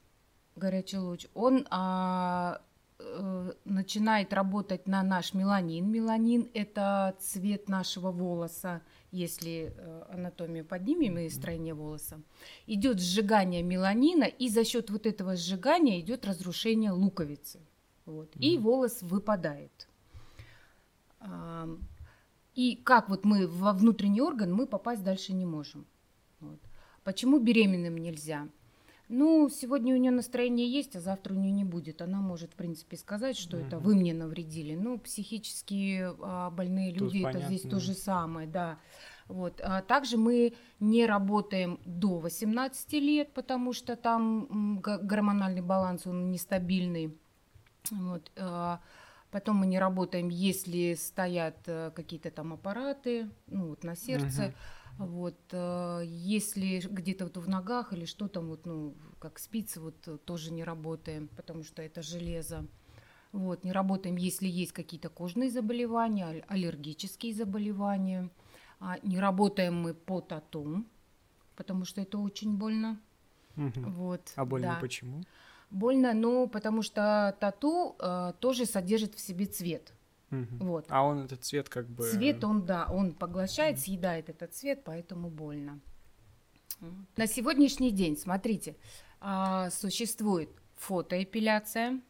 горячий 0.56 0.98
луч, 0.98 1.28
он 1.34 1.64
а, 1.70 2.60
э, 2.98 3.52
начинает 3.64 4.32
работать 4.32 4.88
на 4.88 5.04
наш 5.04 5.34
меланин. 5.34 5.88
Меланин– 5.88 6.50
это 6.54 7.14
цвет 7.20 7.68
нашего 7.68 8.10
волоса, 8.10 8.82
если 9.12 9.72
э, 9.76 10.02
анатомию 10.08 10.64
поднимем 10.64 11.18
и 11.18 11.28
строение 11.30 11.74
волоса. 11.74 12.20
Идет 12.66 13.00
сжигание 13.00 13.62
меланина, 13.62 14.24
и 14.24 14.48
за 14.48 14.64
счет 14.64 14.90
вот 14.90 15.06
этого 15.06 15.36
сжигания 15.36 16.00
идет 16.00 16.26
разрушение 16.26 16.90
луковицы. 16.90 17.60
Вот, 18.04 18.32
И 18.34 18.58
Мгм. 18.58 18.64
волос 18.64 19.00
выпадает. 19.02 19.88
И 22.54 22.76
как 22.84 23.08
вот 23.08 23.24
мы 23.24 23.46
во 23.46 23.72
внутренний 23.72 24.20
орган 24.22 24.52
мы 24.52 24.66
попасть 24.66 25.02
дальше 25.02 25.32
не 25.32 25.44
можем. 25.46 25.86
Вот. 26.40 26.58
Почему 27.02 27.38
беременным 27.38 27.96
нельзя? 27.96 28.48
Ну, 29.08 29.50
сегодня 29.50 29.94
у 29.94 29.98
нее 29.98 30.10
настроение 30.10 30.66
есть, 30.70 30.96
а 30.96 31.00
завтра 31.00 31.34
у 31.34 31.36
нее 31.36 31.52
не 31.52 31.64
будет. 31.64 32.00
Она 32.00 32.20
может, 32.20 32.52
в 32.52 32.56
принципе, 32.56 32.96
сказать, 32.96 33.36
что 33.36 33.58
это 33.58 33.76
Мгм. 33.76 33.84
вы 33.84 33.94
мне 33.96 34.14
навредили. 34.14 34.74
Ну, 34.74 34.98
психически 34.98 36.06
а, 36.22 36.50
больные 36.50 36.90
Тут 36.92 37.12
люди, 37.12 37.18
это 37.28 37.40
здесь 37.40 37.62
понятно. 37.62 37.70
то 37.70 37.80
же 37.80 37.94
самое, 37.94 38.48
да. 38.48 38.78
Вот. 39.28 39.60
А 39.62 39.82
также 39.82 40.16
мы 40.16 40.54
не 40.80 41.04
работаем 41.06 41.80
до 41.84 42.18
18 42.18 42.98
лет, 43.00 43.34
потому 43.34 43.74
что 43.74 43.94
там 43.96 44.80
гормональный 44.80 45.62
баланс, 45.62 46.06
он 46.06 46.30
нестабильный. 46.30 47.14
Вот. 47.90 48.30
Потом 49.34 49.56
мы 49.56 49.66
не 49.66 49.80
работаем, 49.80 50.28
если 50.28 50.94
стоят 50.94 51.56
э, 51.66 51.90
какие-то 51.90 52.30
там 52.30 52.52
аппараты, 52.52 53.28
ну 53.48 53.70
вот 53.70 53.82
на 53.82 53.96
сердце. 53.96 54.54
Вот, 54.96 55.40
э, 55.50 56.02
если 56.06 56.78
где-то 56.78 57.24
вот 57.24 57.36
в 57.38 57.48
ногах 57.48 57.92
или 57.92 58.04
что 58.04 58.28
там, 58.28 58.46
вот, 58.46 58.64
ну, 58.64 58.94
как 59.18 59.40
спицы, 59.40 59.80
вот 59.80 59.96
э, 60.06 60.18
тоже 60.18 60.52
не 60.52 60.62
работаем, 60.62 61.26
потому 61.36 61.64
что 61.64 61.82
это 61.82 62.00
железо. 62.00 62.64
Вот, 63.32 63.64
не 63.64 63.72
работаем, 63.72 64.14
если 64.14 64.46
есть 64.46 64.70
какие-то 64.70 65.08
кожные 65.08 65.50
заболевания, 65.50 66.44
аллергические 66.46 67.34
заболевания. 67.34 68.30
А, 68.78 68.98
не 69.02 69.18
работаем 69.18 69.74
мы 69.74 69.94
по 69.94 70.20
тату, 70.20 70.84
потому 71.56 71.84
что 71.84 72.00
это 72.00 72.18
очень 72.18 72.56
больно. 72.56 73.00
Мгм. 73.56 73.92
Вот, 73.94 74.32
А 74.36 74.44
больно 74.44 74.74
да. 74.74 74.78
почему? 74.80 75.24
Больно, 75.74 76.14
ну, 76.14 76.46
потому 76.48 76.82
что 76.82 77.36
тату 77.40 77.96
э, 77.98 78.32
тоже 78.38 78.64
содержит 78.64 79.16
в 79.16 79.20
себе 79.20 79.46
цвет. 79.46 79.92
Мгм. 80.30 80.58
Вот. 80.60 80.86
А 80.88 81.02
он 81.02 81.24
этот 81.24 81.42
цвет 81.42 81.68
как 81.68 81.88
бы... 81.88 82.08
Цвет 82.08 82.44
он, 82.44 82.64
да, 82.64 82.86
он 82.88 83.12
поглощает, 83.12 83.80
съедает 83.80 84.28
этот 84.28 84.54
цвет, 84.54 84.84
поэтому 84.84 85.30
больно. 85.30 85.80
На 87.16 87.26
сегодняшний 87.26 87.90
день, 87.90 88.16
смотрите, 88.16 88.76
а, 89.20 89.70
существует 89.70 90.50
фотоэпиляция, 90.76 92.00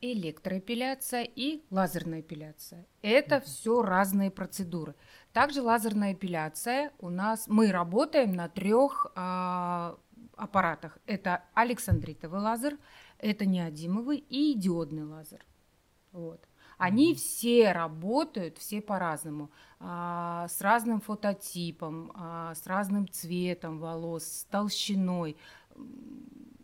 электроэпиляция 0.00 1.24
и 1.24 1.62
лазерная 1.68 2.20
эпиляция. 2.20 2.86
Это 3.02 3.40
все 3.40 3.82
разные 3.82 4.30
процедуры. 4.30 4.94
Также 5.34 5.60
лазерная 5.60 6.14
эпиляция 6.14 6.92
у 7.00 7.10
нас, 7.10 7.44
мы 7.48 7.70
работаем 7.70 8.32
на 8.32 8.48
трех 8.48 9.12
аппаратах. 10.40 10.98
Это 11.06 11.44
александритовый 11.54 12.40
лазер, 12.40 12.78
это 13.18 13.46
неодимовый 13.46 14.18
и 14.18 14.54
диодный 14.54 15.04
лазер. 15.04 15.44
Вот. 16.12 16.46
Они 16.78 17.14
все 17.14 17.72
работают, 17.72 18.56
все 18.56 18.80
по-разному, 18.80 19.50
а, 19.78 20.48
с 20.48 20.62
разным 20.62 21.00
фототипом, 21.00 22.10
а, 22.14 22.54
с 22.54 22.66
разным 22.66 23.06
цветом 23.06 23.78
волос, 23.78 24.24
с 24.24 24.44
толщиной. 24.44 25.36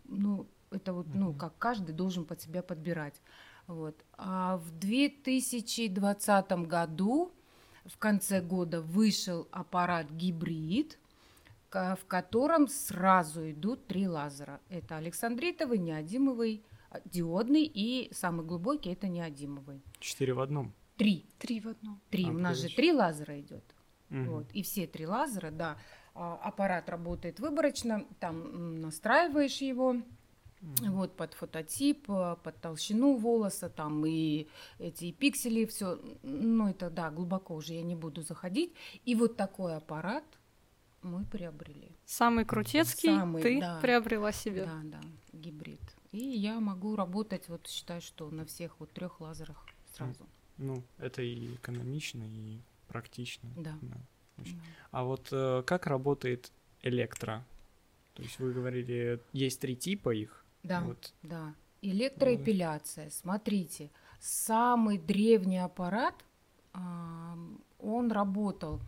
Ну, 0.05 0.47
это 0.71 0.93
вот, 0.93 1.07
ну, 1.13 1.29
Мгм. 1.29 1.37
как 1.37 1.57
каждый 1.59 1.93
должен 1.93 2.25
под 2.25 2.41
себя 2.41 2.63
подбирать. 2.63 3.21
Вот. 3.67 3.95
А 4.17 4.57
в 4.57 4.71
2020 4.71 6.65
году, 6.65 7.31
в 7.85 7.97
конце 7.97 8.41
года, 8.41 8.81
вышел 8.81 9.47
аппарат 9.51 10.09
гибрид, 10.09 10.97
в 11.71 12.05
котором 12.07 12.67
сразу 12.67 13.51
идут 13.51 13.87
три 13.87 14.07
лазера. 14.07 14.61
Это 14.69 14.97
александритовый, 14.97 15.77
неодимовый, 15.79 16.63
а, 16.89 16.99
диодный 17.05 17.63
и 17.63 18.13
самый 18.13 18.45
глубокий 18.45 18.91
это 18.91 19.07
неодимовый. 19.07 19.81
Четыре 19.99 20.33
в 20.33 20.39
одном. 20.39 20.73
Три. 20.95 21.25
Три 21.37 21.59
в 21.59 21.67
одном. 21.67 22.01
Три. 22.09 22.25
А, 22.25 22.29
У 22.29 22.33
нас 22.37 22.57
же 22.57 22.69
три 22.69 22.91
лазера 22.91 23.39
идет. 23.39 23.63
Мгм. 24.09 24.29
Вот. 24.29 24.51
И 24.53 24.63
все 24.63 24.87
три 24.87 25.05
лазера, 25.05 25.51
да. 25.51 25.77
а, 26.15 26.35
Аппарат 26.41 26.89
работает 26.89 27.39
выборочно, 27.39 28.05
там 28.19 28.81
настраиваешь 28.81 29.61
его. 29.61 29.93
Мгм. 30.61 30.91
Вот 30.93 31.15
под 31.15 31.35
фототип, 31.35 32.09
э, 32.09 32.35
под 32.41 32.59
толщину 32.61 33.15
волоса, 33.17 33.69
там 33.69 34.03
и 34.07 34.47
эти 34.79 35.11
пиксели, 35.11 35.65
все. 35.65 35.99
Ну, 36.23 36.69
это 36.69 36.89
да, 36.89 37.11
глубоко 37.11 37.53
уже 37.53 37.73
я 37.75 37.83
не 37.83 37.95
буду 37.95 38.23
заходить. 38.23 38.73
И 39.05 39.13
вот 39.13 39.37
такой 39.37 39.75
аппарат 39.75 40.23
мы 41.07 41.25
приобрели. 41.25 41.91
Самый 42.05 42.45
крутецкий 42.45 43.09
Самый, 43.09 43.41
ты 43.41 43.59
да. 43.59 43.79
приобрела 43.81 44.31
себе. 44.31 44.65
Да, 44.65 44.81
да, 44.83 45.01
гибрид. 45.33 45.81
И 46.11 46.19
я 46.19 46.59
могу 46.59 46.95
работать, 46.95 47.49
вот 47.49 47.67
считаю, 47.67 48.01
что 48.01 48.29
на 48.29 48.45
всех 48.45 48.79
вот 48.79 48.91
трех 48.91 49.19
лазерах 49.19 49.65
сразу. 49.95 50.27
Ну, 50.57 50.83
это 50.97 51.21
и 51.21 51.55
экономично, 51.55 52.23
и 52.23 52.59
практично. 52.87 53.49
Да. 53.55 53.77
очень. 54.37 54.57
Да. 54.57 54.63
А 54.91 55.03
вот 55.03 55.27
э, 55.31 55.63
как 55.65 55.87
работает 55.87 56.51
электро? 56.81 57.45
То 58.13 58.23
есть 58.23 58.39
вы 58.39 58.53
говорили, 58.53 59.21
есть 59.33 59.59
три 59.59 59.75
типа 59.75 60.13
их. 60.15 60.43
Да. 60.63 60.81
Вот. 60.81 61.13
Да, 61.21 61.53
электроэпиляция. 61.81 63.09
Смотрите, 63.09 63.91
самый 64.19 64.97
древний 64.97 65.59
аппарат, 65.59 66.15
ам, 66.73 67.61
он 67.79 68.11
работал, 68.11 68.81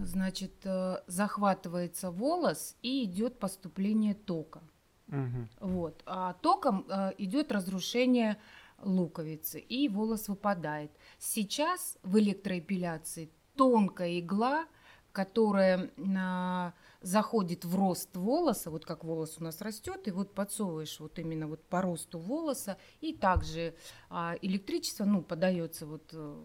значит, 0.00 0.54
э, 0.64 1.02
захватывается 1.06 2.10
волос 2.10 2.76
и 2.82 3.04
идет 3.04 3.38
поступление 3.38 4.14
тока. 4.14 4.62
Мгм. 5.06 5.48
Вот. 5.60 6.02
А 6.06 6.34
током 6.34 6.86
э, 6.88 7.12
идет 7.18 7.52
разрушение 7.52 8.38
луковицы, 8.82 9.60
и 9.60 9.88
волос 9.88 10.28
выпадает. 10.28 10.90
Сейчас 11.18 11.98
в 12.02 12.18
электроэпиляции 12.18 13.30
тонкая 13.56 14.18
игла, 14.20 14.66
которая 15.12 15.90
а, 16.18 16.74
заходит 17.00 17.64
в 17.64 17.76
рост 17.76 18.16
волоса, 18.16 18.70
вот 18.70 18.84
как 18.84 19.04
волос 19.04 19.36
у 19.38 19.44
нас 19.44 19.60
растет, 19.60 20.08
и 20.08 20.10
вот 20.10 20.34
подсовываешь 20.34 20.98
вот 20.98 21.18
именно 21.20 21.46
вот 21.46 21.64
по 21.68 21.80
росту 21.80 22.18
волоса, 22.18 22.78
и 23.00 23.14
также 23.14 23.76
а, 24.10 24.34
электричество, 24.42 25.04
ну, 25.04 25.22
подается 25.22 25.86
вот 25.86 26.10
э, 26.12 26.44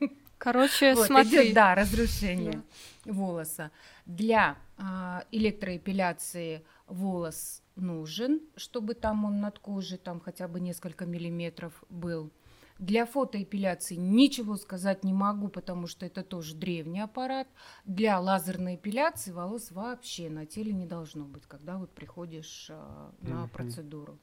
Короче, 0.52 0.94
Вот, 0.94 1.06
смотри. 1.06 1.42
идет, 1.44 1.54
да, 1.54 1.74
разрушение 1.74 2.62
волоса. 3.04 3.70
Для 4.06 4.56
а, 4.78 5.24
электроэпиляции 5.30 6.64
волос 6.86 7.62
нужен, 7.76 8.40
чтобы 8.56 8.94
там 8.94 9.26
он 9.26 9.40
над 9.40 9.58
кожей 9.58 9.98
там 9.98 10.20
хотя 10.20 10.48
бы 10.48 10.58
несколько 10.58 11.04
миллиметров 11.04 11.84
был. 11.90 12.30
Для 12.78 13.04
фотоэпиляции 13.04 13.96
ничего 13.96 14.56
сказать 14.56 15.04
не 15.04 15.12
могу, 15.12 15.48
потому 15.48 15.86
что 15.86 16.06
это 16.06 16.22
тоже 16.22 16.54
древний 16.54 17.00
аппарат. 17.00 17.46
Для 17.84 18.18
лазерной 18.18 18.76
эпиляции 18.76 19.32
волос 19.32 19.70
вообще 19.70 20.30
на 20.30 20.46
теле 20.46 20.72
не 20.72 20.86
должно 20.86 21.26
быть, 21.26 21.44
когда 21.46 21.76
вот 21.76 21.90
приходишь 21.90 22.68
а, 22.70 23.12
на 23.20 23.40
Мгм. 23.40 23.48
процедуру. 23.50 24.18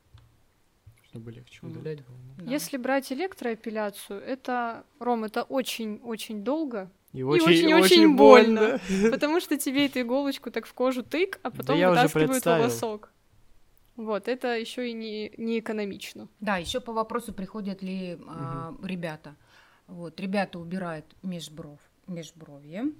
Чтобы 1.16 1.32
легче 1.32 1.66
удалять 1.66 2.06
было. 2.06 2.18
да. 2.38 2.44
Да. 2.44 2.52
Если 2.52 2.76
брать 2.76 3.10
электроэпиляцию, 3.10 4.20
это, 4.20 4.86
Ром, 5.00 5.24
это 5.24 5.44
очень-очень 5.44 6.44
долго, 6.44 6.92
И 7.14 7.24
очень-очень 7.24 8.18
больно. 8.18 8.82
потому 9.12 9.40
что 9.40 9.58
тебе 9.58 9.86
эту 9.86 10.02
иголочку 10.02 10.52
так 10.52 10.66
в 10.66 10.74
кожу 10.74 11.04
тык, 11.04 11.40
а 11.42 11.52
потом 11.52 11.78
уже 11.78 11.90
вытаскивают 11.90 12.46
волосок. 12.46 13.14
Вот, 13.96 14.28
это 14.28 14.58
еще 14.58 14.90
и 14.90 14.94
не, 14.94 15.32
не 15.38 15.60
экономично. 15.60 16.28
Да, 16.42 16.58
еще 16.58 16.82
по 16.82 16.92
вопросу, 16.92 17.32
приходят 17.32 17.82
ли 17.82 18.20
а, 18.28 18.76
ребята. 18.84 19.38
Вот, 19.88 20.20
ребята 20.20 20.60
убирают 20.60 21.06
межбров, 21.24 21.80
межбровье. 22.08 22.92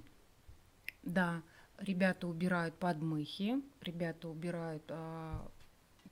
Да, 1.02 1.42
ребята 1.78 2.26
убирают 2.26 2.76
подмыхи, 2.76 3.62
ребята 3.82 4.30
убирают 4.30 4.84
а, 4.88 5.46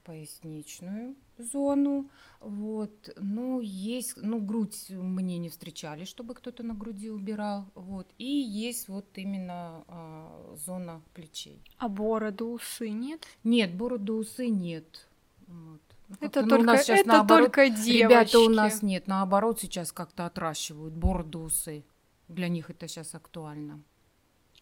поясничную 0.04 1.16
зону. 1.38 2.08
Вот, 2.40 3.10
ну, 3.16 3.60
есть, 3.60 4.16
ну, 4.16 4.40
грудь 4.40 4.90
мне 4.90 5.38
не 5.38 5.48
встречали, 5.48 6.04
чтобы 6.04 6.34
кто-то 6.34 6.62
на 6.62 6.74
груди 6.74 7.10
убирал. 7.10 7.66
Вот, 7.74 8.06
и 8.18 8.24
есть 8.24 8.88
вот 8.88 9.06
именно 9.14 9.84
а, 9.88 10.54
зона 10.64 11.02
плечей. 11.14 11.60
А 11.78 11.88
бороду, 11.88 12.48
усы 12.48 12.90
нет? 12.90 13.26
Нет, 13.42 13.74
бороду, 13.74 14.16
усы 14.16 14.48
нет. 14.48 15.08
Вот. 15.46 15.80
Ну, 16.08 16.16
Это 16.20 16.40
ну, 16.40 16.46
у 16.46 16.50
только, 16.50 16.66
нас 16.66 16.86
щас 16.86 17.00
это 17.00 17.08
наоборот 17.08 17.46
только 17.46 17.70
девочки. 17.70 18.02
Ребята 18.02 18.38
у 18.40 18.48
нас 18.48 18.82
нет, 18.82 19.06
наоборот, 19.06 19.60
сейчас 19.60 19.90
как-то 19.90 20.26
отращивают 20.26 20.94
бороду, 20.94 21.40
усы. 21.40 21.84
Для 22.28 22.48
них 22.48 22.70
это 22.70 22.88
сейчас 22.88 23.14
актуально. 23.14 23.82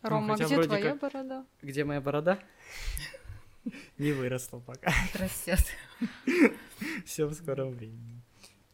Рома, 0.02 0.36
хотя 0.36 0.46
где 0.46 0.62
твоя 0.62 0.90
как- 0.90 1.00
борода? 1.00 1.46
Где 1.62 1.84
моя 1.84 2.00
борода? 2.00 2.38
Не 3.98 4.12
выросла 4.12 4.60
пока. 4.60 4.92
Отрастят. 5.08 5.60
Все 7.04 7.26
в 7.26 7.34
скором 7.34 7.72
времени. 7.72 8.22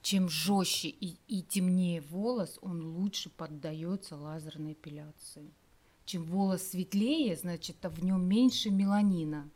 Чем 0.02 0.28
жестче 0.28 0.88
и, 0.88 1.18
и 1.26 1.42
темнее 1.42 2.00
волос, 2.00 2.58
он 2.62 2.82
лучше 2.96 3.30
поддается 3.30 4.16
лазерной 4.16 4.72
эпиляции. 4.72 5.52
Чем 6.04 6.24
волос 6.24 6.62
светлее, 6.62 7.36
значит, 7.36 7.84
а 7.84 7.90
в 7.90 8.02
нем 8.02 8.24
меньше 8.26 8.70
меланина. 8.70 9.50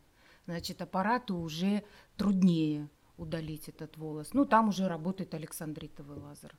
Значит, 0.45 0.83
аппарату 0.83 1.37
уже 1.37 1.85
труднее 2.17 2.91
удалить 3.17 3.69
этот 3.69 3.97
волос. 3.97 4.35
Ну, 4.35 4.45
там 4.45 4.69
уже 4.69 4.89
работает 4.89 5.33
александритовый 5.35 6.19
лазер 6.19 6.55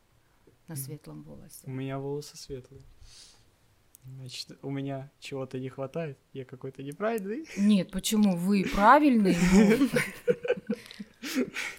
на 0.67 0.75
светлом 0.75 1.23
волосе. 1.23 1.59
У 1.65 1.71
меня 1.71 1.99
волосы 1.99 2.37
светлые. 2.37 2.83
Значит, 4.05 4.57
у 4.61 4.69
меня 4.69 5.09
чего-то 5.19 5.59
не 5.59 5.69
хватает. 5.69 6.17
Я 6.33 6.43
какой-то 6.45 6.83
неправильный. 6.83 7.45
Нет, 7.57 7.89
почему 7.91 8.35
вы 8.35 8.65
правильный? 8.73 9.35
ну, 9.53 9.87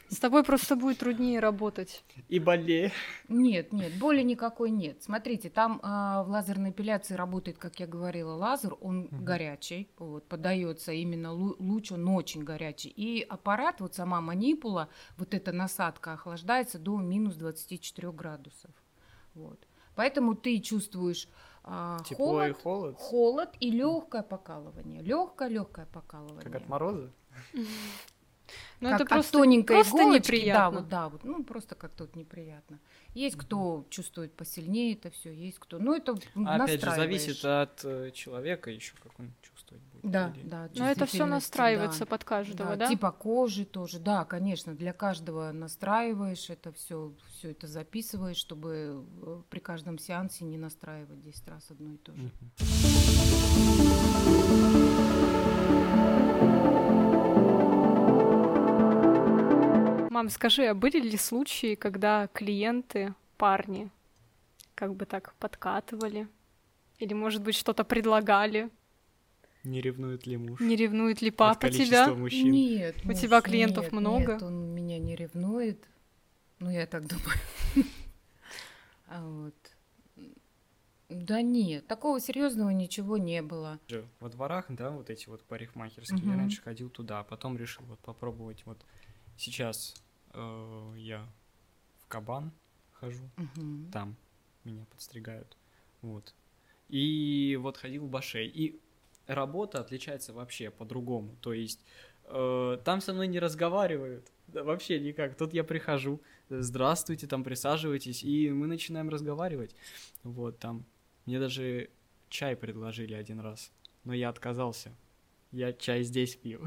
С 0.08 0.18
тобой 0.18 0.42
просто 0.42 0.74
будет 0.74 0.98
труднее 0.98 1.38
работать. 1.40 2.02
И 2.28 2.38
болею. 2.38 2.90
Нет, 3.28 3.72
нет, 3.72 3.92
боли 3.98 4.22
никакой 4.22 4.70
нет. 4.70 5.02
Смотрите, 5.02 5.50
там 5.50 5.80
а, 5.82 6.22
в 6.22 6.30
лазерной 6.30 6.70
эпиляции 6.70 7.14
работает, 7.14 7.58
как 7.58 7.78
я 7.78 7.86
говорила, 7.86 8.32
лазер, 8.32 8.74
он 8.80 9.08
Мгм. 9.10 9.24
горячий, 9.24 9.88
вот, 9.98 10.26
подается 10.26 10.92
именно 10.92 11.28
лу- 11.28 11.56
луч, 11.58 11.92
он 11.92 12.08
очень 12.08 12.42
горячий. 12.42 12.88
И 12.88 13.20
аппарат, 13.22 13.80
вот 13.80 13.94
сама 13.94 14.20
манипула, 14.20 14.88
вот 15.18 15.34
эта 15.34 15.52
насадка 15.52 16.14
охлаждается 16.14 16.78
до 16.78 16.96
минус 16.98 17.34
24 17.34 18.12
градусов. 18.12 18.70
Вот. 19.34 19.58
Поэтому 19.94 20.34
ты 20.34 20.58
чувствуешь 20.60 21.28
а, 21.64 21.98
Тепло 22.04 22.44
и 22.44 22.52
холод, 22.52 22.62
холод. 22.62 22.96
холод 22.98 23.50
и 23.58 23.70
легкое 23.70 24.22
покалывание. 24.22 25.02
Легкое, 25.02 25.48
легкое 25.48 25.86
покалывание. 25.86 26.42
Как 26.42 26.54
от 26.54 26.68
мороза. 26.68 27.10
Ну, 28.80 28.90
как 28.90 29.00
это 29.00 29.14
просто, 29.14 29.32
тоненькой 29.32 29.76
просто 29.76 29.96
иголочки, 29.96 30.32
неприятно. 30.34 30.80
Да, 30.80 30.80
вот, 30.80 30.88
да, 30.88 31.08
вот, 31.08 31.24
ну 31.24 31.44
просто 31.44 31.74
как-то 31.74 32.04
вот 32.04 32.14
неприятно. 32.14 32.78
Есть 33.14 33.36
кто 33.36 33.86
чувствует 33.88 34.34
посильнее 34.34 34.94
это 34.94 35.10
все, 35.10 35.32
есть 35.32 35.58
кто, 35.58 35.78
ну 35.78 35.94
это 35.94 36.14
А 36.46 36.56
Опять 36.56 36.82
же, 36.82 36.90
зависит 36.90 37.42
от 37.44 37.82
э, 37.84 38.10
человека 38.12 38.70
еще, 38.70 38.92
как 39.02 39.18
он 39.18 39.32
чувствует 39.64 39.82
будет. 39.92 40.10
Да, 40.10 40.32
Или- 40.36 40.48
да. 40.48 40.68
Но 40.74 40.90
это 40.90 41.06
все 41.06 41.26
настраивается 41.26 42.00
да. 42.00 42.06
под 42.06 42.24
каждого, 42.24 42.70
Да, 42.70 42.76
да? 42.76 42.88
Типа 42.88 43.12
кожи 43.12 43.64
тоже, 43.64 43.98
да, 43.98 44.24
конечно, 44.24 44.74
для 44.74 44.92
каждого 44.92 45.52
настраиваешь 45.52 46.50
это 46.50 46.72
все, 46.72 47.12
все 47.30 47.50
это 47.50 47.66
записываешь, 47.66 48.36
чтобы 48.36 49.04
э, 49.22 49.42
при 49.48 49.60
каждом 49.60 49.98
сеансе 49.98 50.44
не 50.44 50.58
настраивать 50.58 51.20
10 51.20 51.48
раз 51.48 51.70
одно 51.70 51.92
и 51.92 51.96
то 51.96 52.12
же. 52.14 52.30
Мам, 60.10 60.28
скажи, 60.28 60.66
а 60.66 60.74
были 60.74 61.00
ли 61.00 61.16
случаи, 61.16 61.74
когда 61.74 62.28
клиенты, 62.28 63.14
парни, 63.36 63.90
как 64.76 64.94
бы 64.94 65.06
так 65.06 65.34
подкатывали? 65.40 66.28
Или, 66.98 67.14
может 67.14 67.42
быть, 67.42 67.56
что-то 67.56 67.82
предлагали? 67.82 68.70
Не 69.64 69.80
ревнует 69.80 70.26
ли 70.26 70.36
муж? 70.36 70.60
Не 70.60 70.76
ревнует 70.76 71.22
ли 71.22 71.30
папа 71.30 71.70
тебя? 71.70 72.14
мужчин? 72.14 72.52
Нет, 72.52 72.96
У 73.04 73.08
муж, 73.08 73.20
тебя 73.20 73.40
клиентов 73.40 73.84
нет, 73.84 73.92
много? 73.92 74.32
Нет, 74.34 74.42
он 74.42 74.74
меня 74.74 74.98
не 74.98 75.16
ревнует. 75.16 75.82
Ну, 76.58 76.70
я 76.70 76.86
так 76.86 77.06
думаю. 77.06 77.38
А 79.06 79.22
вот. 79.22 79.54
Да 81.10 81.42
нет, 81.42 81.86
такого 81.86 82.18
серьезного 82.20 82.70
ничего 82.70 83.18
не 83.18 83.42
было. 83.42 83.78
во 84.20 84.28
дворах, 84.30 84.66
да, 84.70 84.90
вот 84.90 85.10
эти 85.10 85.28
вот 85.28 85.42
парикмахерские. 85.44 86.20
Я 86.22 86.28
Мгм. 86.30 86.38
раньше 86.38 86.62
ходил 86.62 86.88
туда, 86.88 87.20
а 87.20 87.24
потом 87.24 87.56
решил 87.56 87.84
вот 87.84 87.98
попробовать 88.00 88.64
вот 88.64 88.84
сейчас 89.36 89.94
э, 90.32 90.94
я 90.96 91.28
в 91.98 92.06
кабан 92.06 92.50
хожу, 92.92 93.28
Мгм. 93.36 93.90
там 93.92 94.16
меня 94.64 94.86
подстригают, 94.86 95.56
вот. 96.00 96.34
И 96.88 97.58
вот 97.60 97.76
ходил 97.76 98.06
в 98.06 98.10
Башей, 98.10 98.48
и 98.48 98.80
работа 99.26 99.80
отличается 99.80 100.32
вообще 100.32 100.70
по-другому, 100.70 101.36
то 101.40 101.52
есть 101.52 101.84
э, 102.24 102.78
там 102.84 103.00
со 103.00 103.12
мной 103.12 103.26
не 103.28 103.38
разговаривают, 103.38 104.30
вообще 104.48 105.00
никак. 105.00 105.36
Тут 105.36 105.54
я 105.54 105.64
прихожу, 105.64 106.20
здравствуйте, 106.48 107.26
там 107.26 107.44
присаживайтесь, 107.44 108.22
и 108.22 108.50
мы 108.50 108.66
начинаем 108.66 109.08
разговаривать, 109.08 109.74
вот 110.22 110.58
там. 110.58 110.84
Мне 111.26 111.38
даже 111.38 111.88
чай 112.28 112.54
предложили 112.54 113.14
один 113.14 113.40
раз, 113.40 113.72
но 114.04 114.12
я 114.12 114.28
отказался. 114.28 114.92
Я 115.54 115.72
чай 115.72 116.02
здесь 116.02 116.34
пью. 116.34 116.60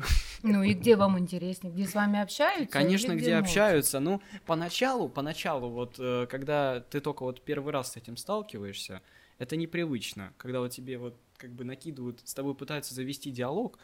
Ну 0.44 0.64
и 0.64 0.74
где 0.74 0.96
вам 0.96 1.20
интереснее? 1.20 1.74
Где 1.74 1.86
с 1.86 1.94
вами 1.94 2.22
общаются? 2.22 2.72
Конечно, 2.72 3.16
где 3.16 3.34
молча? 3.34 3.40
общаются. 3.40 4.00
Ну, 4.00 4.22
поначалу, 4.46 5.10
поначалу, 5.10 5.70
вот 5.70 5.96
э, 5.98 6.26
когда 6.30 6.80
ты 6.80 7.02
только 7.02 7.24
вот 7.24 7.42
первый 7.42 7.74
раз 7.74 7.94
с 7.94 7.98
этим 7.98 8.16
сталкиваешься, 8.16 9.02
это 9.38 9.56
непривычно. 9.56 10.34
Когда 10.38 10.60
вот 10.60 10.72
тебе 10.72 10.98
вот 10.98 11.20
как 11.38 11.52
бы 11.52 11.64
накидывают, 11.64 12.22
с 12.24 12.34
тобой 12.34 12.56
пытаются 12.56 12.94
завести 12.94 13.32
диалог, 13.32 13.78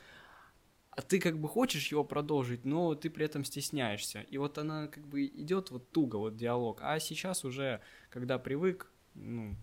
а 0.91 1.01
ты 1.01 1.19
как 1.19 1.39
бы 1.39 1.47
хочешь 1.47 1.87
его 1.91 2.03
продолжить, 2.03 2.65
но 2.65 2.93
ты 2.93 3.09
при 3.09 3.25
этом 3.25 3.43
стесняешься. 3.43 4.21
И 4.21 4.37
вот 4.37 4.57
она 4.57 4.87
как 4.87 5.05
бы 5.07 5.25
идет 5.25 5.71
вот 5.71 5.89
туго, 5.91 6.17
вот 6.17 6.35
диалог. 6.35 6.79
А 6.81 6.99
сейчас 6.99 7.45
уже, 7.45 7.81
когда 8.09 8.37
привык, 8.37 8.91
ну, 9.15 9.55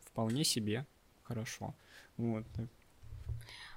вполне 0.00 0.44
себе 0.44 0.86
хорошо. 1.22 1.74
Вот. 2.16 2.44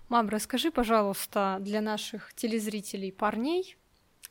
Мам, 0.10 0.30
расскажи, 0.30 0.71
пожалуйста, 0.71 1.58
для 1.62 1.82
наших 1.82 2.34
телезрителей 2.34 3.12
парней, 3.12 3.78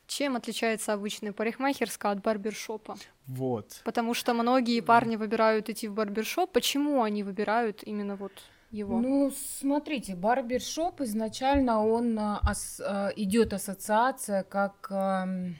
чем 0.07 0.35
отличается 0.35 0.93
обычная 0.93 1.33
парикмахерская 1.33 2.11
от 2.11 2.21
барбершопа? 2.21 2.97
Вот. 3.27 3.81
Потому 3.83 4.13
что 4.13 4.33
многие 4.33 4.81
парни 4.81 5.15
выбирают 5.15 5.69
идти 5.69 5.87
в 5.87 5.93
барбершоп. 5.93 6.51
Почему 6.51 7.01
они 7.03 7.23
выбирают 7.23 7.81
именно 7.83 8.15
вот 8.15 8.31
его? 8.71 8.99
Ну, 8.99 9.31
смотрите, 9.59 10.15
барбершоп 10.15 11.01
изначально 11.01 11.85
он 11.85 12.17
а, 12.19 12.39
ас- 12.43 12.81
а, 12.85 13.11
идет 13.15 13.53
ассоциация 13.53 14.43
как 14.43 14.87
ам, 14.91 15.55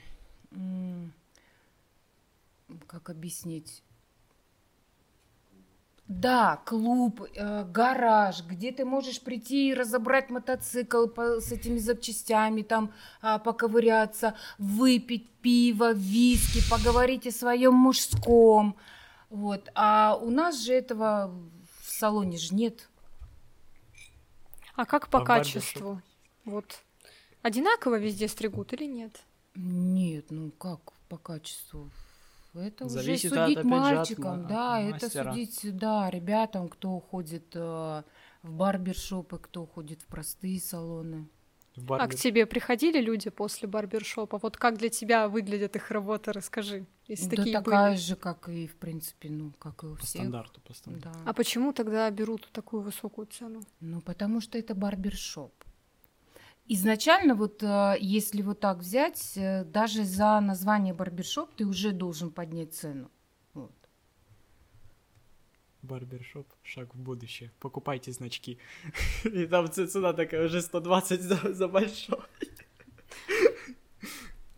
м, 0.51 1.13
как 2.87 3.09
объяснить? 3.09 3.83
Да, 6.07 6.57
клуб, 6.65 7.23
э, 7.33 7.63
гараж, 7.63 8.43
где 8.43 8.71
ты 8.71 8.85
можешь 8.85 9.21
прийти 9.21 9.69
и 9.69 9.73
разобрать 9.73 10.29
мотоцикл 10.29 11.07
по- 11.07 11.41
с 11.41 11.51
этими 11.51 11.79
запчастями, 11.79 12.61
там 12.61 12.93
а, 13.21 13.39
поковыряться, 13.39 14.35
выпить 14.59 15.31
пиво, 15.41 15.93
виски, 15.93 16.61
поговорить 16.69 17.25
о 17.25 17.31
своем 17.31 17.73
мужском. 17.73 18.75
Вот. 19.31 19.71
А 19.73 20.15
у 20.21 20.29
нас 20.29 20.63
же 20.63 20.73
этого 20.73 21.33
в 21.81 21.91
салоне 21.91 22.37
же 22.37 22.53
нет. 22.53 22.87
А 24.75 24.85
как 24.85 25.09
по 25.09 25.21
А 25.21 25.25
качеству? 25.25 26.01
Вот 26.43 26.83
одинаково 27.41 27.97
везде 27.97 28.27
стригут 28.27 28.73
или 28.73 28.85
нет? 28.85 29.23
Нет, 29.55 30.29
ну 30.29 30.51
как 30.51 30.93
по 31.09 31.17
качеству? 31.17 31.89
Это 32.59 32.87
Зависит 32.87 33.31
уже 33.31 33.41
от, 33.41 33.47
судить 33.49 33.57
же, 33.57 33.59
от 33.59 33.65
мальчикам, 33.65 34.41
ма- 34.43 34.47
да, 34.49 34.77
от 34.77 35.03
это 35.03 35.09
судить, 35.09 35.77
да, 35.77 36.09
ребятам, 36.09 36.69
кто 36.69 36.99
ходит 36.99 37.51
э, 37.55 38.03
в 38.43 38.51
барбершопы, 38.53 39.37
кто 39.39 39.65
ходит 39.65 40.01
в 40.01 40.05
простые 40.07 40.59
салоны. 40.61 41.27
В 41.75 41.91
А 41.93 41.97
к 42.07 42.11
барбер- 42.11 42.15
тебе 42.15 42.45
приходили 42.45 43.01
люди 43.01 43.29
после 43.29 43.67
барбершопа? 43.67 44.37
Вот 44.41 44.55
как 44.55 44.77
для 44.77 44.87
тебя 44.87 45.27
выглядит 45.27 45.75
их 45.75 45.91
работа, 45.91 46.31
расскажи, 46.31 46.85
если 47.05 47.29
да 47.31 47.35
такие 47.35 47.57
такая 47.57 47.89
были. 47.91 47.99
же, 47.99 48.15
как 48.15 48.47
и, 48.47 48.65
в 48.67 48.77
принципе, 48.77 49.29
ну, 49.29 49.51
как 49.59 49.83
и 49.83 49.87
у 49.87 49.95
По 49.95 49.97
всех. 49.97 50.21
стандарту, 50.21 50.61
по 50.61 50.73
стандарту. 50.73 51.19
Да. 51.25 51.29
А 51.29 51.33
почему 51.33 51.73
тогда 51.73 52.09
берут 52.11 52.49
такую 52.53 52.81
высокую 52.81 53.27
цену? 53.27 53.61
Ну, 53.81 53.99
потому 53.99 54.39
что 54.39 54.57
это 54.57 54.73
барбершоп. 54.73 55.51
Изначально, 56.67 57.35
вот 57.35 57.61
э, 57.61 57.95
если 57.99 58.41
вот 58.41 58.59
так 58.59 58.79
взять, 58.79 59.37
э, 59.37 59.63
даже 59.65 60.03
за 60.03 60.39
название 60.39 60.95
барбершоп 60.95 61.53
ты 61.55 61.65
уже 61.65 61.91
должен 61.91 62.31
поднять 62.31 62.73
цену. 62.73 63.11
Вот. 63.53 63.75
Барбершоп, 65.83 66.47
шаг 66.63 66.95
в 66.95 66.97
будущее. 66.97 67.51
Покупайте 67.59 68.11
значки. 68.11 68.57
И 69.23 69.45
там 69.45 69.71
цена 69.71 70.13
такая 70.13 70.45
уже 70.45 70.61
120 70.61 71.21
за, 71.21 71.53
за 71.53 71.67
большой. 71.67 72.19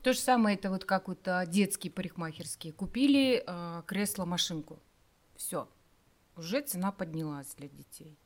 То 0.01 0.13
же 0.13 0.19
самое 0.19 0.55
это 0.55 0.69
вот 0.69 0.85
как 0.85 1.09
вот 1.09 1.27
а, 1.27 1.45
детские 1.45 1.91
парикмахерские. 1.91 2.71
Купили 2.71 3.43
а, 3.45 3.81
кресло-машинку. 3.81 4.79
Все. 5.35 5.67
Уже 6.37 6.61
цена 6.61 6.93
поднялась 6.93 7.53
для 7.55 7.67
детей. 7.67 8.17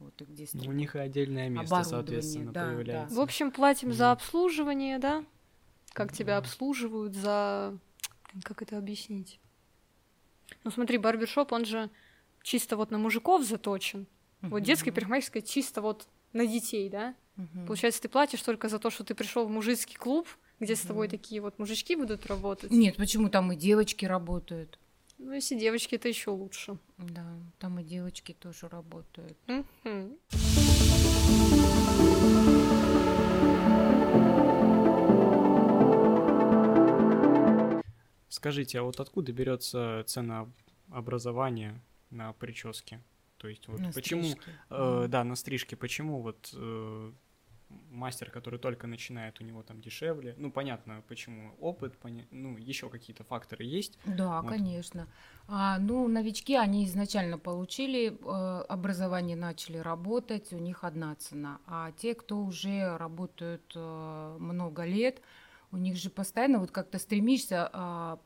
Вот 0.00 0.20
и 0.22 0.24
где 0.24 0.44
У 0.44 0.46
стригут. 0.46 0.74
них 0.74 0.96
и 0.96 0.98
отдельное 0.98 1.48
место, 1.50 1.84
соответственно, 1.84 2.52
да, 2.52 2.60
да. 2.62 2.74
появляется. 2.74 3.14
В 3.14 3.20
общем, 3.20 3.50
платим 3.52 3.92
за 3.92 4.04
Мгм. 4.04 4.12
обслуживание, 4.12 4.98
да? 4.98 5.24
Как 5.92 6.12
тебя 6.12 6.34
Да. 6.34 6.38
обслуживают, 6.38 7.14
за... 7.14 7.78
Как 8.42 8.62
это 8.62 8.78
объяснить? 8.78 9.38
Ну 10.64 10.70
смотри, 10.70 10.98
барбершоп, 10.98 11.52
он 11.52 11.64
же 11.64 11.90
чисто 12.42 12.76
вот 12.76 12.90
на 12.90 12.98
мужиков 12.98 13.44
заточен. 13.44 14.06
Вот 14.40 14.60
детская 14.60 14.90
парикмахерская 14.90 15.42
чисто 15.42 15.82
вот 15.82 16.08
на 16.32 16.46
детей, 16.46 16.88
да? 16.88 17.14
Мгм. 17.36 17.66
Получается, 17.66 18.00
ты 18.00 18.08
платишь 18.08 18.42
только 18.42 18.68
за 18.68 18.78
то, 18.78 18.90
что 18.90 19.04
ты 19.04 19.14
пришел 19.14 19.46
в 19.46 19.50
мужицкий 19.50 19.96
клуб, 19.96 20.26
где 20.60 20.76
с 20.76 20.80
тобой 20.80 21.08
такие 21.08 21.40
вот 21.42 21.58
мужички 21.58 21.94
будут 21.94 22.26
работать. 22.26 22.70
Нет, 22.70 22.96
почему 22.96 23.28
там 23.28 23.52
и 23.52 23.56
девочки 23.56 24.06
работают? 24.06 24.78
Ну, 25.22 25.32
если 25.32 25.58
девочки, 25.58 25.96
это 25.96 26.08
еще 26.08 26.30
лучше. 26.30 26.78
Да, 26.96 27.38
там 27.58 27.78
и 27.78 27.84
девочки 27.84 28.32
тоже 28.32 28.68
работают. 28.68 29.36
Скажите, 38.28 38.78
а 38.78 38.82
вот 38.84 39.00
откуда 39.00 39.32
берется 39.32 40.04
ценообразование 40.06 41.80
на 42.10 42.32
прическе? 42.32 43.02
То 43.38 43.48
есть 43.48 43.66
вот 43.68 43.80
На 43.80 43.92
почему, 43.92 44.22
стрижке. 44.22 44.50
э, 44.70 45.06
да, 45.08 45.24
на 45.24 45.34
стрижке, 45.34 45.76
почему 45.76 46.22
вот 46.22 46.50
э, 46.54 47.12
мастер, 47.90 48.30
который 48.30 48.58
только 48.58 48.86
начинает, 48.86 49.40
у 49.40 49.44
него 49.44 49.62
там 49.62 49.80
дешевле? 49.80 50.34
Ну, 50.38 50.50
понятно, 50.50 51.02
почему 51.08 51.54
опыт, 51.60 51.98
поня- 52.02 52.26
ну, 52.30 52.56
еще 52.56 52.88
какие-то 52.88 53.24
факторы 53.24 53.64
есть. 53.64 53.98
Да, 54.04 54.40
Вот. 54.42 54.50
конечно. 54.50 55.08
А, 55.48 55.78
ну, 55.78 56.06
новички, 56.08 56.54
они 56.56 56.84
изначально 56.84 57.38
получили 57.38 58.12
э, 58.12 58.62
образование, 58.68 59.36
начали 59.36 59.78
работать, 59.78 60.52
у 60.52 60.58
них 60.58 60.84
одна 60.84 61.14
цена. 61.16 61.58
А 61.66 61.92
те, 61.92 62.14
кто 62.14 62.38
уже 62.38 62.96
работают 62.96 63.72
э, 63.74 64.36
много 64.38 64.84
лет, 64.84 65.20
у 65.72 65.76
них 65.76 65.96
же 65.96 66.10
постоянно 66.10 66.58
вот 66.58 66.70
как-то 66.70 66.98
стремишься 66.98 67.68
а, 67.72 68.18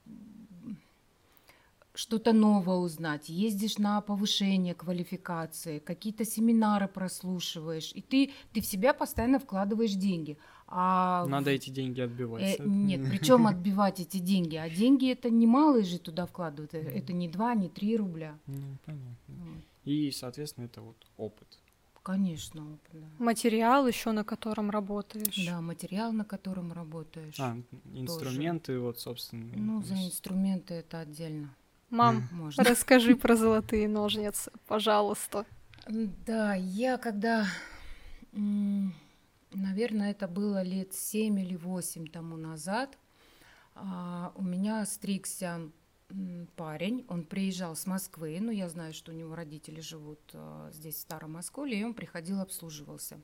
что-то 1.95 2.33
новое 2.33 2.77
узнать, 2.77 3.29
ездишь 3.29 3.79
на 3.79 4.01
повышение 4.01 4.75
квалификации, 4.75 5.79
какие-то 5.79 6.25
семинары 6.25 6.89
прослушиваешь, 6.89 7.93
и 7.95 8.03
ты, 8.03 8.33
ты 8.53 8.61
в 8.61 8.67
себя 8.67 8.93
постоянно 8.93 9.39
вкладываешь 9.39 9.93
деньги. 9.93 10.37
А 10.67 11.25
Надо 11.27 11.51
эти 11.51 11.71
деньги 11.71 12.01
отбивать. 12.01 12.59
Э, 12.59 12.65
нет, 12.65 13.03
причем 13.11 13.47
отбивать 13.47 14.01
эти 14.01 14.19
деньги. 14.19 14.57
А 14.57 14.69
деньги 14.69 15.11
это 15.11 15.31
немалые 15.31 15.85
же 15.85 15.99
туда 15.99 16.27
вкладывают. 16.27 16.75
Э, 16.75 16.81
Это 16.81 17.13
не 17.13 17.29
2, 17.29 17.55
не 17.55 17.69
3 17.69 17.97
рубля. 17.97 18.39
Ну, 18.47 18.77
понятно. 18.85 19.15
Вот. 19.29 19.63
И, 19.85 20.11
соответственно, 20.11 20.65
это 20.65 20.81
вот 20.81 20.97
опыт. 21.17 21.47
Конечно, 22.03 22.63
опыт, 22.63 22.93
да. 22.93 23.25
Материал 23.25 23.87
еще, 23.87 24.13
на 24.13 24.25
котором 24.25 24.71
работаешь. 24.71 25.47
Да, 25.47 25.61
материал, 25.61 26.13
на 26.13 26.25
котором 26.25 26.73
работаешь. 26.73 27.39
А, 27.39 27.57
инструменты, 27.95 28.79
вот, 28.81 28.99
собственно. 28.99 29.53
Ну, 29.55 29.83
за 29.83 29.95
инструменты 29.95 30.75
это 30.75 31.01
отдельно 31.01 31.55
Мам, 31.91 32.29
можно. 32.33 32.65
расскажи 32.65 33.17
про 33.17 33.37
золотые 33.37 33.89
ножницы, 33.89 34.51
пожалуйста. 34.67 35.47
Да, 35.87 36.55
я 36.55 36.97
когда, 36.97 37.47
наверное, 38.33 40.11
это 40.11 40.27
было 40.27 40.63
лет 40.63 40.95
7 40.95 41.39
или 41.41 41.57
8 41.57 42.07
тому 42.07 42.37
назад, 42.37 42.99
а, 43.75 44.33
у 44.37 44.43
меня 44.43 44.85
стригся 44.87 45.61
парень, 46.57 47.05
он 47.09 47.25
приезжал 47.25 47.77
с 47.77 47.87
Москвы, 47.87 48.39
ну, 48.41 48.51
я 48.51 48.69
знаю, 48.69 48.93
что 48.93 49.13
у 49.13 49.15
него 49.15 49.35
родители 49.35 49.81
живут 49.81 50.21
а, 50.33 50.71
здесь, 50.73 50.97
в 50.97 51.01
Старом 51.01 51.37
Осколе, 51.37 51.79
и 51.79 51.85
он 51.85 51.95
приходил, 51.95 52.41
обслуживался. 52.41 53.21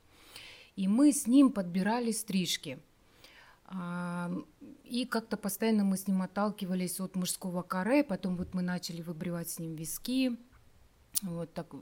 И 0.77 0.89
мы 0.89 1.13
с 1.13 1.27
ним 1.27 1.53
подбирали 1.53 2.11
стрижки. 2.11 2.79
А, 3.71 4.31
И 4.85 5.07
как-то 5.07 5.37
постоянно 5.37 5.85
мы 5.85 5.97
с 5.97 6.09
ним 6.09 6.23
отталкивались 6.23 7.01
от 7.01 7.15
мужского 7.15 7.63
каре, 7.63 8.03
потом 8.03 8.37
вот 8.37 8.53
мы 8.53 8.63
начали 8.63 9.03
выбривать 9.03 9.51
с 9.51 9.59
ним 9.61 9.77
виски, 9.77 10.37
вот 11.23 11.53
так 11.55 11.73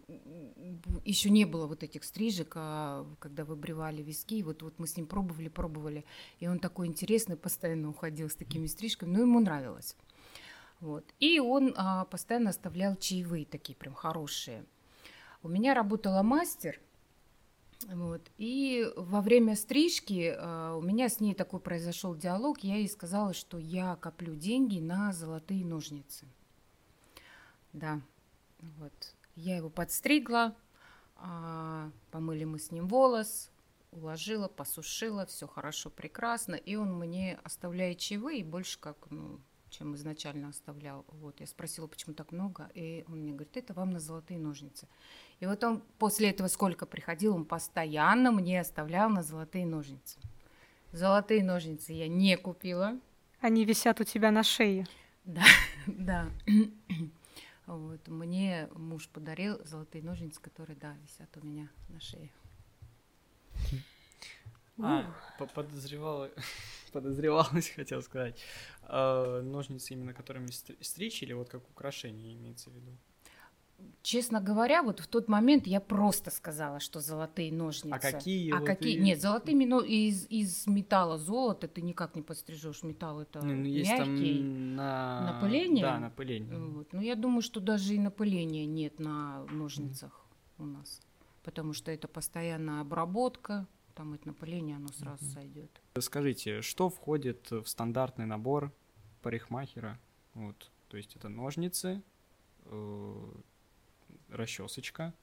еще 1.04 1.30
не 1.30 1.44
было 1.44 1.66
вот 1.66 1.82
этих 1.82 2.04
стрижек, 2.04 2.52
а 2.56 3.06
когда 3.20 3.44
выбривали 3.44 4.02
виски, 4.02 4.42
вот, 4.42 4.62
вот 4.62 4.78
мы 4.78 4.86
с 4.86 4.96
ним 4.96 5.06
пробовали, 5.06 5.48
пробовали, 5.48 6.04
и 6.40 6.48
он 6.48 6.58
такой 6.58 6.86
интересный, 6.86 7.36
постоянно 7.36 7.88
уходил 7.88 8.28
с 8.28 8.34
такими 8.34 8.66
стрижками, 8.66 9.10
но 9.10 9.20
ему 9.20 9.40
нравилось. 9.40 9.96
Вот. 10.80 11.04
И 11.20 11.40
он 11.40 11.74
а, 11.76 12.04
постоянно 12.04 12.50
оставлял 12.50 12.96
чаевые 12.96 13.44
такие 13.44 13.76
прям 13.76 13.94
хорошие. 13.94 14.64
У 15.42 15.48
меня 15.48 15.74
работала 15.74 16.22
мастер, 16.22 16.80
вот, 17.86 18.22
и 18.38 18.90
во 18.96 19.20
время 19.20 19.54
стрижки 19.54 20.34
а, 20.36 20.74
у 20.76 20.82
меня 20.82 21.08
с 21.08 21.20
ней 21.20 21.34
такой 21.34 21.60
произошел 21.60 22.14
диалог, 22.14 22.60
я 22.60 22.76
ей 22.76 22.88
сказала, 22.88 23.32
что 23.32 23.58
я 23.58 23.96
коплю 23.96 24.34
деньги 24.34 24.80
на 24.80 25.12
золотые 25.12 25.64
ножницы. 25.64 26.26
Да, 27.72 28.00
вот. 28.78 29.14
Я 29.36 29.56
его 29.56 29.70
подстригла, 29.70 30.56
а, 31.16 31.90
помыли 32.10 32.44
мы 32.44 32.58
с 32.58 32.72
ним 32.72 32.88
волос, 32.88 33.50
уложила, 33.92 34.48
посушила, 34.48 35.26
все 35.26 35.46
хорошо, 35.46 35.90
прекрасно. 35.90 36.56
И 36.56 36.74
он 36.74 36.98
мне 36.98 37.38
оставляет 37.44 37.98
чаевые, 37.98 38.44
больше 38.44 38.78
как, 38.80 38.96
ну, 39.10 39.40
чем 39.70 39.94
изначально 39.94 40.48
оставлял. 40.48 41.04
Вот, 41.08 41.40
я 41.40 41.46
спросила, 41.46 41.86
почему 41.86 42.14
так 42.14 42.32
много, 42.32 42.70
и 42.74 43.04
он 43.08 43.20
мне 43.20 43.32
говорит, 43.32 43.56
это 43.56 43.74
вам 43.74 43.90
на 43.90 44.00
золотые 44.00 44.40
ножницы. 44.40 44.88
И 45.40 45.46
вот 45.46 45.62
он 45.62 45.82
после 45.98 46.30
этого 46.30 46.48
сколько 46.48 46.84
приходил, 46.84 47.34
он 47.36 47.44
постоянно 47.44 48.32
мне 48.32 48.60
оставлял 48.60 49.08
на 49.08 49.22
золотые 49.22 49.66
ножницы. 49.66 50.18
Золотые 50.92 51.44
ножницы 51.44 51.92
я 51.92 52.08
не 52.08 52.36
купила. 52.36 52.98
Они 53.40 53.64
висят 53.64 54.00
у 54.00 54.04
тебя 54.04 54.30
на 54.30 54.42
шее. 54.42 54.86
Да, 55.24 55.44
да. 55.86 56.28
Вот, 57.66 58.08
мне 58.08 58.68
муж 58.74 59.08
подарил 59.08 59.60
золотые 59.64 60.02
ножницы, 60.02 60.40
которые, 60.40 60.76
да, 60.76 60.96
висят 61.02 61.28
у 61.36 61.46
меня 61.46 61.68
на 61.88 62.00
шее. 62.00 62.30
А, 64.80 65.12
по- 65.38 65.46
подозревала, 65.46 66.30
подозревалась, 66.92 67.68
хотел 67.70 68.00
сказать. 68.02 68.40
А, 68.82 69.42
ножницы 69.42 69.92
именно 69.94 70.14
которыми 70.14 70.46
стр- 70.46 70.82
стричь 70.82 71.22
или 71.22 71.32
вот 71.32 71.48
как 71.48 71.68
украшение 71.68 72.32
имеется 72.34 72.70
в 72.70 72.74
виду? 72.74 72.96
Честно 74.02 74.40
говоря, 74.40 74.82
вот 74.82 75.00
в 75.00 75.06
тот 75.06 75.28
момент 75.28 75.66
я 75.66 75.80
просто 75.80 76.30
сказала, 76.30 76.80
что 76.80 77.00
золотые 77.00 77.52
ножницы. 77.52 77.94
А 77.94 77.98
какие 77.98 78.50
А 78.52 78.58
вот 78.58 78.66
какие? 78.66 78.96
и- 78.96 79.00
Нет, 79.00 79.20
золотыми, 79.20 79.64
но 79.66 79.80
из, 79.82 80.26
из 80.30 80.66
металла 80.66 81.18
золото 81.18 81.68
ты 81.68 81.82
никак 81.82 82.16
не 82.16 82.22
подстрижешь. 82.22 82.82
Металл 82.82 83.20
это 83.20 83.42
Ну, 83.44 83.62
есть 83.64 83.90
мягкий. 83.90 84.38
там 84.38 84.76
на... 84.76 85.32
Напыление? 85.34 85.84
Да, 85.84 85.98
напыление. 86.00 86.58
Вот. 86.58 86.92
Ну, 86.92 87.00
я 87.02 87.16
думаю, 87.16 87.42
что 87.42 87.60
даже 87.60 87.94
и 87.94 87.98
напыления 87.98 88.66
нет 88.66 88.98
на 88.98 89.44
ножницах 89.50 90.26
у 90.58 90.64
нас. 90.64 91.00
Потому 91.42 91.72
что 91.72 91.90
это 91.92 92.08
постоянная 92.08 92.80
обработка, 92.80 93.66
там 93.94 94.14
это 94.14 94.28
напыление, 94.28 94.76
оно 94.76 94.88
сразу 94.88 95.24
сойдет. 95.26 95.70
Скажите, 95.98 96.62
что 96.62 96.88
входит 96.88 97.50
в 97.50 97.66
стандартный 97.66 98.26
набор 98.26 98.72
парикмахера? 99.22 99.98
Вот, 100.34 100.70
то 100.88 100.96
есть 100.96 101.14
это 101.16 101.28
ножницы, 101.28 102.02
расчесочка. 104.28 105.14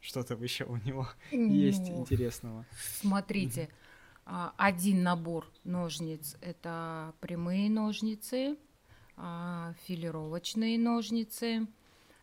Что-то 0.00 0.34
еще 0.34 0.64
у 0.64 0.76
него 0.76 1.08
есть 1.30 1.88
интересного. 1.88 2.66
Смотрите, 3.00 3.68
а, 4.24 4.52
один 4.56 5.02
набор 5.02 5.46
ножниц 5.64 6.36
это 6.40 7.14
прямые 7.20 7.70
ножницы, 7.70 8.56
а, 9.16 9.72
филировочные 9.86 10.78
ножницы, 10.78 11.66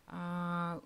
а, 0.08 0.82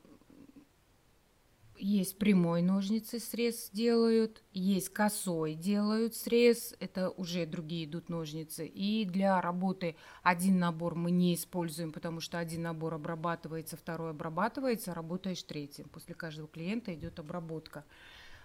есть 1.79 2.17
прямой 2.17 2.61
ножницы 2.61 3.19
срез 3.19 3.69
делают, 3.71 4.43
есть 4.53 4.89
косой 4.89 5.55
делают 5.55 6.15
срез, 6.15 6.75
это 6.79 7.09
уже 7.09 7.45
другие 7.45 7.85
идут 7.85 8.09
ножницы. 8.09 8.65
И 8.67 9.05
для 9.05 9.39
работы 9.41 9.95
один 10.23 10.59
набор 10.59 10.95
мы 10.95 11.11
не 11.11 11.33
используем, 11.35 11.91
потому 11.91 12.19
что 12.19 12.39
один 12.39 12.63
набор 12.63 12.95
обрабатывается, 12.95 13.77
второй 13.77 14.11
обрабатывается, 14.11 14.93
работаешь 14.93 15.43
третьим. 15.43 15.89
После 15.89 16.15
каждого 16.15 16.47
клиента 16.47 16.93
идет 16.93 17.19
обработка. 17.19 17.85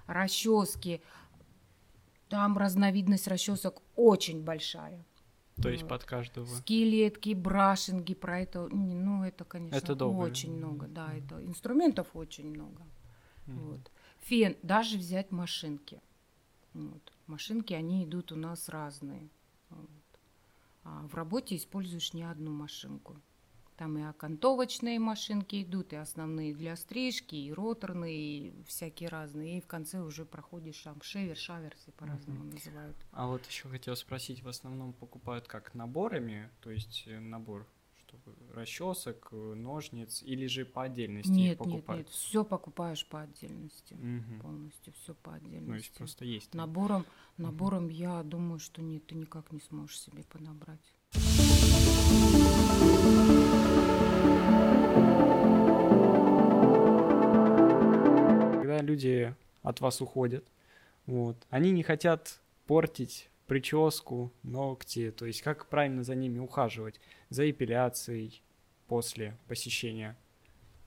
Расчески, 0.07 1.01
там 2.29 2.57
разновидность 2.59 3.29
расчесок 3.29 3.83
очень 3.97 4.43
большая. 4.43 5.05
То 5.61 5.69
есть 5.69 5.83
Вот. 5.83 5.91
под 5.91 6.05
каждого. 6.05 6.47
Скелетки, 6.47 7.35
брашинги, 7.35 8.15
про 8.15 8.41
это, 8.41 8.69
ну 8.69 9.23
это, 9.23 9.45
конечно, 9.45 9.77
Это 9.77 9.95
долго. 9.95 10.23
очень 10.23 10.57
много, 10.57 10.87
да, 10.89 11.13
это 11.15 11.45
инструментов 11.45 12.09
очень 12.15 12.49
много. 12.49 12.83
Мгм. 13.47 13.59
Вот. 13.59 13.91
Фен, 14.21 14.57
даже 14.63 14.99
взять 14.99 15.31
машинки. 15.31 16.01
Вот. 16.75 17.13
Машинки, 17.27 17.75
они 17.75 18.05
идут 18.05 18.33
у 18.33 18.37
нас 18.37 18.69
разные. 18.69 19.29
Вот. 19.71 19.89
А 20.85 21.07
в 21.07 21.15
работе 21.15 21.57
используешь 21.57 22.13
не 22.13 22.23
одну 22.23 22.51
машинку. 22.53 23.21
Там 23.77 23.99
и 23.99 24.03
окантовочные 24.03 24.99
машинки 24.99 25.63
идут, 25.63 25.93
и 25.93 25.97
основные 25.97 26.55
для 26.55 26.77
стрижки, 26.77 27.35
и 27.35 27.53
роторные, 27.53 28.49
и 28.49 28.63
всякие 28.65 29.09
разные. 29.09 29.59
И 29.59 29.61
в 29.61 29.67
конце 29.67 30.01
уже 30.01 30.25
проходишь 30.25 30.81
там 30.83 31.01
шевер, 31.03 31.37
шавер, 31.37 31.75
все 31.77 31.91
по-разному 31.93 32.45
называют. 32.45 32.97
А 33.13 33.27
вот 33.27 33.45
еще 33.47 33.69
хотел 33.69 33.97
спросить, 33.97 34.43
в 34.43 34.49
основном 34.49 34.93
покупают 34.93 35.49
как 35.49 35.75
наборами, 35.75 36.51
то 36.61 36.71
есть 36.71 37.05
э, 37.07 37.19
набор 37.19 37.67
чтобы 38.13 38.37
расчесок, 38.53 39.29
э, 39.33 39.55
ножниц, 39.55 40.23
или 40.23 40.47
же 40.47 40.65
по 40.65 40.83
отдельности 40.83 41.31
Нет, 41.31 41.39
нет, 41.39 41.59
покупают? 41.59 42.07
нет, 42.07 42.15
все 42.15 42.45
покупаешь 42.45 43.07
по 43.07 43.23
отдельности. 43.23 43.95
Мгм. 43.95 44.41
Полностью 44.41 44.93
все 45.03 45.15
по 45.15 45.35
отдельности. 45.35 45.69
Ну, 45.69 45.75
есть 45.75 45.95
просто 45.95 46.25
есть. 46.25 46.55
Набором, 46.55 47.07
набором 47.39 47.89
я 47.89 48.23
думаю, 48.23 48.59
что 48.59 48.83
нет, 48.83 49.07
ты 49.07 49.15
никак 49.15 49.51
не 49.53 49.61
сможешь 49.61 49.99
себе 50.01 50.25
подобрать. 50.25 50.95
Когда 58.61 58.81
люди 58.83 59.35
от 59.63 59.81
вас 59.81 60.01
уходят, 60.01 60.45
вот, 61.07 61.37
они 61.51 61.71
не 61.73 61.83
хотят 61.83 62.41
портить 62.67 63.29
прическу, 63.53 64.33
ногти, 64.43 65.11
то 65.11 65.27
есть 65.27 65.43
как 65.43 65.69
правильно 65.69 66.03
за 66.03 66.15
ними 66.15 66.39
ухаживать, 66.39 66.99
за 67.29 67.51
эпиляцией 67.51 68.43
после 68.87 69.37
посещения 69.47 70.17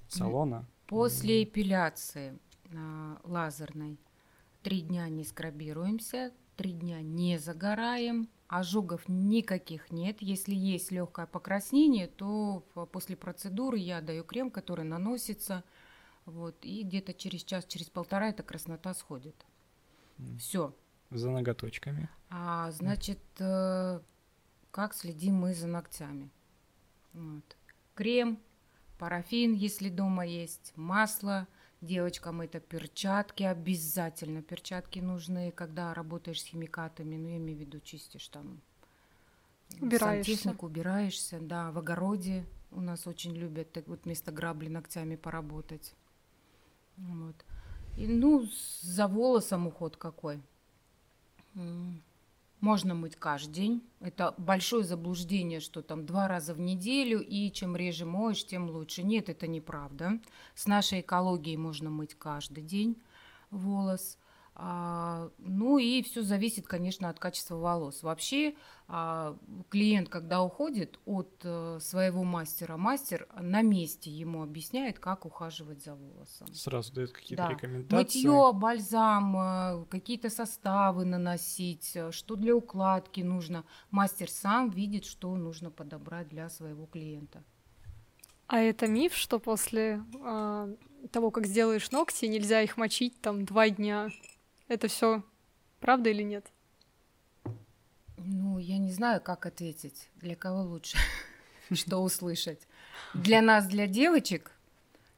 салона. 0.08 0.68
После 0.88 1.44
эпиляции 1.44 2.40
а, 2.76 3.22
лазерной 3.24 4.00
три 4.64 4.82
дня 4.82 5.08
не 5.10 5.24
скрабируемся, 5.24 6.32
три 6.56 6.72
дня 6.72 7.04
не 7.04 7.38
загораем, 7.38 8.30
ожогов 8.48 9.08
никаких 9.08 9.92
нет. 9.92 10.18
Если 10.22 10.56
есть 10.56 10.92
легкое 10.92 11.28
покраснение, 11.28 12.08
то 12.08 12.66
после 12.92 13.16
процедуры 13.16 13.78
я 13.78 14.02
даю 14.02 14.24
крем, 14.24 14.50
который 14.50 14.86
наносится, 14.86 15.64
вот, 16.26 16.56
и 16.64 16.82
где-то 16.82 17.14
через 17.14 17.44
час, 17.44 17.66
через 17.66 17.92
полтора 17.92 18.30
эта 18.30 18.42
краснота 18.42 18.96
сходит. 18.96 19.36
М. 20.18 20.40
Все. 20.40 20.74
За 21.12 21.30
ноготочками. 21.30 22.10
А, 22.30 22.72
значит, 22.72 23.20
э, 23.40 24.00
как 24.72 24.94
следим 24.94 25.36
мы 25.36 25.54
за 25.54 25.68
ногтями? 25.68 26.30
Вот. 27.14 27.58
Крем, 27.94 28.40
парафин, 28.98 29.54
если 29.54 29.90
дома 29.90 30.26
есть, 30.26 30.74
масло. 30.76 31.48
Девочкам 31.82 32.42
это 32.42 32.60
перчатки, 32.60 33.44
обязательно 33.44 34.42
перчатки 34.42 35.00
нужны, 35.00 35.52
когда 35.52 35.94
работаешь 35.94 36.42
с 36.42 36.46
химикатами, 36.46 37.16
ну, 37.16 37.28
я 37.28 37.38
имею 37.38 37.58
в 37.58 37.62
виду, 37.62 37.80
чистишь 37.80 38.28
там 38.30 38.62
Убираешься. 39.80 40.32
сантехнику, 40.32 40.66
убираешься, 40.66 41.40
да, 41.40 41.72
в 41.72 41.78
огороде 41.78 42.46
у 42.72 42.82
нас 42.82 43.06
очень 43.08 43.36
любят 43.36 43.72
так 43.72 43.88
вот 43.88 44.06
вместо 44.06 44.32
грабли 44.32 44.68
ногтями 44.68 45.16
поработать. 45.16 45.94
Вот. 46.98 47.36
И, 47.98 48.08
ну, 48.08 48.48
за 48.82 49.08
волосом 49.08 49.68
уход 49.68 49.96
какой. 49.98 50.42
Можно 52.62 52.96
мыть 52.96 53.16
каждый 53.16 53.54
день. 53.54 53.84
Это 54.00 54.34
большое 54.38 54.84
заблуждение, 54.84 55.60
что 55.60 55.82
там 55.82 56.06
два 56.06 56.28
раза 56.28 56.54
в 56.54 56.60
неделю, 56.60 57.20
и 57.22 57.52
чем 57.52 57.76
реже 57.76 58.06
моешь, 58.06 58.46
тем 58.46 58.70
лучше. 58.70 59.04
Нет, 59.04 59.30
это 59.30 59.48
неправда. 59.48 60.20
С 60.56 60.66
нашей 60.66 61.02
экологией 61.02 61.58
можно 61.58 61.90
мыть 61.90 62.16
каждый 62.16 62.64
день 62.64 63.02
волос. 63.52 64.18
А, 64.58 65.30
ну 65.38 65.78
и 65.78 66.02
все 66.02 66.22
зависит, 66.22 66.66
конечно, 66.66 67.10
от 67.10 67.20
качества 67.20 67.56
волос. 67.58 68.04
Вообще 68.04 68.56
а, 68.88 69.38
клиент, 69.70 70.08
когда 70.08 70.42
уходит 70.42 70.98
от 71.06 71.42
э, 71.44 71.80
своего 71.82 72.24
мастера, 72.24 72.78
мастер 72.78 73.28
на 73.38 73.62
месте 73.62 74.10
ему 74.10 74.44
объясняет, 74.44 74.98
как 75.00 75.26
ухаживать 75.26 75.84
за 75.84 75.96
волосом. 75.96 76.54
Сразу 76.54 76.94
дают 76.94 77.12
какие-то 77.12 77.44
Да. 77.44 77.50
рекомендации. 77.50 77.98
Мытье, 77.98 78.52
бальзам, 78.54 79.38
э, 79.38 79.86
какие-то 79.90 80.30
составы 80.30 81.04
наносить, 81.04 81.92
э, 81.94 82.12
что 82.12 82.38
для 82.38 82.56
укладки 82.56 83.20
нужно. 83.20 83.66
Мастер 83.92 84.30
сам 84.30 84.70
видит, 84.70 85.04
что 85.04 85.36
нужно 85.36 85.70
подобрать 85.70 86.30
для 86.30 86.48
своего 86.48 86.86
клиента. 86.86 87.44
А 88.48 88.60
это 88.60 88.88
миф, 88.88 89.16
что 89.16 89.40
после 89.40 90.02
а, 90.24 90.70
того, 91.12 91.32
как 91.32 91.48
сделаешь 91.48 91.92
ногти, 91.92 92.26
нельзя 92.26 92.62
их 92.62 92.78
мочить 92.78 93.20
там 93.20 93.44
два 93.44 93.70
дня. 93.70 94.10
Это 94.68 94.88
все 94.88 95.24
правда 95.80 96.10
или 96.10 96.24
нет? 96.24 96.46
Ну, 98.18 98.58
я 98.58 98.78
не 98.78 98.92
знаю, 98.92 99.22
как 99.22 99.46
ответить. 99.46 100.10
Для 100.16 100.36
кого 100.36 100.62
лучше? 100.64 100.98
Что 101.72 102.00
услышать? 102.00 102.68
Для 103.14 103.42
нас, 103.42 103.68
для 103.68 103.88
девочек 103.88 104.52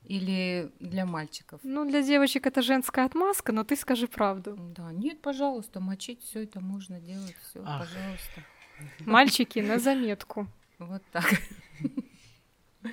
или 0.04 0.72
для 0.80 1.06
мальчиков? 1.06 1.62
Ну, 1.64 1.86
для 1.86 2.02
девочек 2.02 2.46
это 2.48 2.62
женская 2.62 3.06
отмазка, 3.06 3.52
но 3.54 3.64
ты 3.64 3.76
скажи 3.76 4.08
правду. 4.08 4.56
Да, 4.76 4.92
нет, 4.92 5.22
пожалуйста, 5.22 5.80
мочить 5.80 6.22
все 6.24 6.44
это 6.44 6.60
можно 6.60 7.00
делать, 7.00 7.36
все, 7.44 7.60
пожалуйста. 7.62 8.44
Мальчики, 9.00 9.60
на 9.60 9.80
заметку. 9.80 10.48
Вот 10.80 11.02
так. 11.12 11.26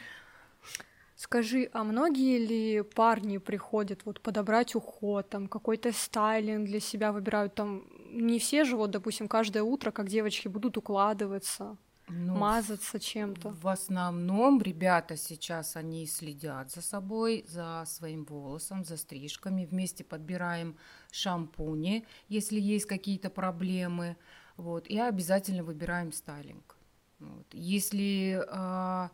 Скажи, 1.25 1.71
а 1.73 1.85
многие 1.85 2.37
ли 2.37 2.83
парни 2.83 3.39
приходят 3.39 4.05
вот 4.05 4.21
подобрать 4.21 4.75
уход, 4.75 5.31
там 5.31 5.49
какой-то 5.49 5.91
стайлинг 5.91 6.67
для 6.67 6.81
себя 6.81 7.13
выбирают, 7.13 7.55
там 7.55 7.87
не 8.11 8.39
все 8.39 8.65
же 8.65 8.77
вот, 8.77 8.91
допустим, 8.91 9.27
каждое 9.27 9.63
утро, 9.63 9.91
как 9.91 10.09
девочки, 10.09 10.49
будут 10.49 10.77
укладываться, 10.77 11.79
Ну, 12.09 12.37
мазаться 12.37 13.01
чем-то. 13.01 13.53
В 13.53 13.69
основном 13.69 14.61
ребята 14.61 15.17
сейчас 15.17 15.77
они 15.77 16.07
следят 16.07 16.71
за 16.71 16.83
собой, 16.83 17.47
за 17.49 17.85
своим 17.87 18.27
волосом, 18.27 18.85
за 18.85 18.99
стрижками. 18.99 19.65
Вместе 19.65 20.05
подбираем 20.05 20.77
шампуни, 21.11 22.05
если 22.29 22.61
есть 22.61 22.85
какие-то 22.85 23.31
проблемы. 23.31 24.17
Вот, 24.59 24.87
и 24.89 24.99
обязательно 24.99 25.63
выбираем 25.65 26.13
стайлинг. 26.13 26.77
Вот. 27.19 27.47
Если 27.53 28.45
а, 28.49 29.11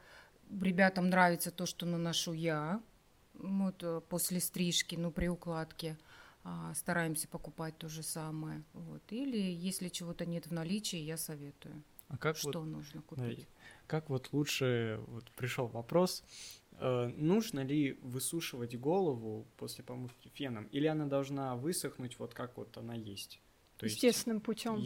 ребятам 0.60 1.08
нравится 1.08 1.50
то, 1.50 1.66
что 1.66 1.86
наношу 1.86 2.32
я, 2.32 2.80
вот, 3.34 3.82
э, 3.82 4.00
после 4.08 4.40
стрижки, 4.40 4.96
ну, 4.96 5.10
при 5.10 5.28
укладке, 5.28 5.96
а, 6.42 6.72
стараемся 6.74 7.28
покупать 7.28 7.76
то 7.78 7.88
же 7.88 8.02
самое. 8.02 8.64
Вот. 8.72 9.02
Или 9.10 9.38
если 9.38 9.88
чего-то 9.88 10.24
нет 10.24 10.46
в 10.46 10.52
наличии, 10.52 10.98
я 10.98 11.16
советую, 11.16 11.82
А 12.08 12.16
как 12.16 12.36
что 12.36 12.60
вот, 12.60 12.64
нужно 12.64 13.02
купить. 13.02 13.46
как 13.86 14.08
вот 14.08 14.32
лучше, 14.32 15.00
вот 15.08 15.30
пришел 15.32 15.66
вопрос, 15.66 16.24
э, 16.72 17.12
нужно 17.16 17.60
ли 17.60 17.92
высушивать 18.02 18.74
голову 18.78 19.46
после 19.58 19.84
помывки 19.84 20.28
феном, 20.28 20.64
или 20.72 20.86
она 20.86 21.06
должна 21.06 21.56
высохнуть 21.56 22.18
вот 22.18 22.32
как 22.32 22.56
вот 22.56 22.76
она 22.78 22.94
есть? 22.94 23.40
То 23.76 23.84
есть 23.84 23.96
Естественным 23.96 24.40
путем. 24.40 24.76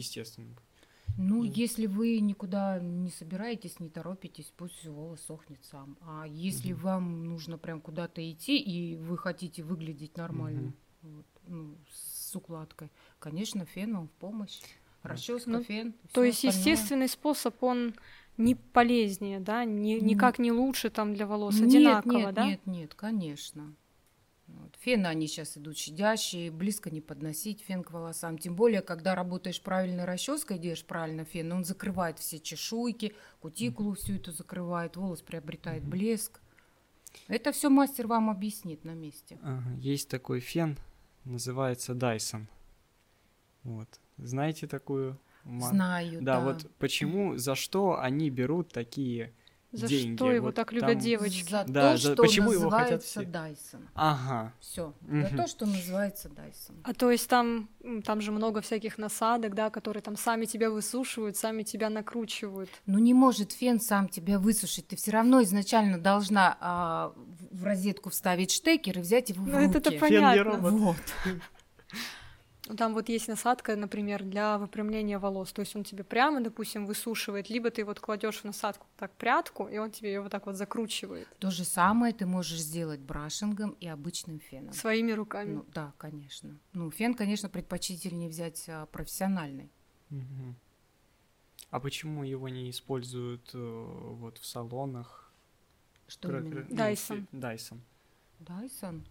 Ну, 1.17 1.43
Мгм. 1.43 1.51
если 1.53 1.85
вы 1.87 2.19
никуда 2.19 2.79
не 2.79 3.09
собираетесь, 3.09 3.79
не 3.79 3.89
торопитесь, 3.89 4.51
пусть 4.57 4.85
волос 4.85 5.21
сохнет 5.21 5.63
сам. 5.63 5.97
А 6.01 6.25
если 6.27 6.73
Мгм. 6.73 6.81
вам 6.81 7.23
нужно 7.25 7.57
прям 7.57 7.79
куда-то 7.81 8.21
идти, 8.29 8.57
и 8.57 8.95
вы 8.97 9.17
хотите 9.17 9.63
выглядеть 9.63 10.17
нормально, 10.17 10.73
вот, 11.01 11.25
ну, 11.47 11.77
с 11.91 12.35
укладкой, 12.35 12.91
конечно, 13.19 13.65
фен 13.65 13.95
вам 13.95 14.07
в 14.07 14.11
помощь. 14.11 14.61
Расческа, 15.03 15.51
Ну, 15.51 15.63
фен. 15.63 15.93
То 16.13 16.23
есть 16.23 16.43
остальное. 16.43 16.71
естественный 16.71 17.07
способ, 17.07 17.61
он 17.63 17.93
не 18.37 18.55
полезнее, 18.55 19.39
да, 19.39 19.63
не, 19.63 20.01
никак 20.01 20.39
не 20.39 20.51
лучше 20.51 20.89
там 20.89 21.13
для 21.13 21.27
волос, 21.27 21.59
Нет, 21.59 21.69
одинаково, 21.69 22.11
нет, 22.17 22.33
да? 22.33 22.45
нет, 22.47 22.65
нет, 22.65 22.93
конечно. 22.95 23.73
Фены, 24.85 25.07
они 25.07 25.25
сейчас 25.27 25.57
идут 25.57 25.77
щадящие, 25.79 26.51
близко 26.51 26.91
не 26.91 27.01
подносить 27.01 27.61
фен 27.61 27.83
к 27.83 27.89
волосам. 27.89 28.37
Тем 28.37 28.55
более, 28.55 28.81
когда 28.83 29.15
работаешь 29.15 29.59
правильной 29.59 30.05
расческой, 30.05 30.59
делаешь 30.59 30.85
правильно 30.85 31.25
фен, 31.25 31.51
он 31.53 31.65
закрывает 31.65 32.19
все 32.19 32.39
чешуйки, 32.39 33.15
кутикулу 33.39 33.95
всю 33.95 34.13
эту 34.13 34.31
закрывает, 34.31 34.95
волос 34.95 35.23
приобретает 35.23 35.81
Мгм. 35.81 35.89
блеск. 35.89 36.39
Это 37.27 37.51
все 37.51 37.69
мастер 37.69 38.05
вам 38.05 38.29
объяснит 38.29 38.85
на 38.85 38.91
месте. 38.93 39.39
Ага, 39.41 39.71
Есть 39.79 40.07
такой 40.07 40.39
фен, 40.39 40.77
называется 41.23 41.93
Dyson. 41.93 42.45
Вот. 43.63 43.87
Знаете 44.17 44.67
такую? 44.67 45.19
Знаю, 45.45 46.21
Да, 46.21 46.39
да. 46.39 46.39
вот 46.41 46.69
почему, 46.77 47.37
за 47.37 47.55
что 47.55 47.99
они 47.99 48.29
берут 48.29 48.71
такие 48.71 49.33
За 49.75 49.87
деньги? 49.87 50.15
что 50.15 50.31
его 50.31 50.45
Вот 50.47 50.55
так 50.55 50.71
любят 50.71 50.89
там- 50.89 50.99
девочки? 50.99 51.49
За 51.49 51.63
Да, 51.67 51.91
то, 51.91 51.97
за- 51.97 52.13
что 52.13 52.23
почему 52.23 52.51
его 52.51 52.69
хотят 52.69 52.89
называется 52.91 53.09
все? 53.21 53.29
Дайсон. 53.29 53.89
Ага. 53.93 54.53
Все. 54.59 54.93
За 55.01 55.13
Мгм. 55.15 55.37
то, 55.37 55.47
что 55.47 55.65
называется 55.65 56.29
Дайсон. 56.29 56.75
А 56.83 56.93
то 56.93 57.11
есть 57.11 57.27
там, 57.29 57.69
там 58.03 58.21
же 58.21 58.31
много 58.31 58.61
всяких 58.61 58.97
насадок, 58.97 59.53
да, 59.55 59.69
которые 59.69 60.01
там 60.03 60.15
сами 60.17 60.45
тебя 60.45 60.69
высушивают, 60.69 61.37
сами 61.37 61.63
тебя 61.63 61.89
накручивают. 61.89 62.69
Ну 62.85 62.99
не 62.99 63.13
может 63.13 63.51
фен 63.51 63.79
сам 63.79 64.07
тебя 64.09 64.39
высушить. 64.39 64.87
Ты 64.87 64.95
все 64.95 65.11
равно 65.11 65.41
изначально 65.43 65.97
должна 65.99 66.57
а, 66.59 67.13
в- 67.51 67.63
розетку 67.63 68.09
вставить 68.09 68.51
штекер 68.51 68.99
и 68.99 69.01
взять 69.01 69.29
его 69.29 69.43
в 69.43 69.47
Ну, 69.47 69.57
руки. 69.57 69.69
это-то 69.69 69.91
Фен 69.91 69.99
не 69.99 69.99
понятно. 69.99 70.43
робот. 70.43 70.71
Вот. 70.73 70.95
Ну, 72.67 72.75
Там 72.75 72.93
вот 72.93 73.09
есть 73.09 73.27
насадка, 73.27 73.75
например, 73.75 74.23
для 74.23 74.57
выпрямления 74.57 75.19
волос. 75.19 75.53
То 75.53 75.61
есть 75.61 75.75
он 75.75 75.83
тебе 75.83 76.03
прямо, 76.03 76.41
допустим, 76.41 76.85
высушивает, 76.87 77.49
либо 77.49 77.69
ты 77.69 77.85
вот 77.85 77.99
кладешь 77.99 78.39
в 78.39 78.43
насадку 78.45 78.87
так 78.97 79.11
прядку, 79.17 79.67
и 79.67 79.77
он 79.77 79.91
тебе 79.91 80.13
ее 80.13 80.21
вот 80.21 80.31
так 80.31 80.45
вот 80.47 80.55
закручивает 80.55 81.27
То 81.39 81.51
же 81.51 81.63
самое 81.63 82.11
ты 82.13 82.25
можешь 82.25 82.59
сделать 82.59 82.99
брашингом 82.99 83.75
и 83.79 83.87
обычным 83.87 84.39
феном. 84.39 84.73
своими 84.73 85.11
руками. 85.11 85.53
Ну, 85.55 85.65
да, 85.73 85.93
конечно. 85.97 86.57
Ну, 86.73 86.89
фен, 86.89 87.13
конечно, 87.13 87.49
предпочтительнее 87.49 88.29
взять 88.29 88.65
а, 88.67 88.87
профессиональный. 88.87 89.69
А 91.69 91.79
почему 91.79 92.23
его 92.23 92.47
не 92.49 92.69
используют 92.69 93.51
э, 93.53 93.57
вот 93.57 94.37
в 94.37 94.45
салонах? 94.45 95.31
Что 96.07 96.29
Кро- 96.29 96.39
именно? 96.39 96.65
ну, 96.69 96.75
фе- 96.75 97.27
Dyson. 97.31 97.79
Дайсон? 98.39 99.05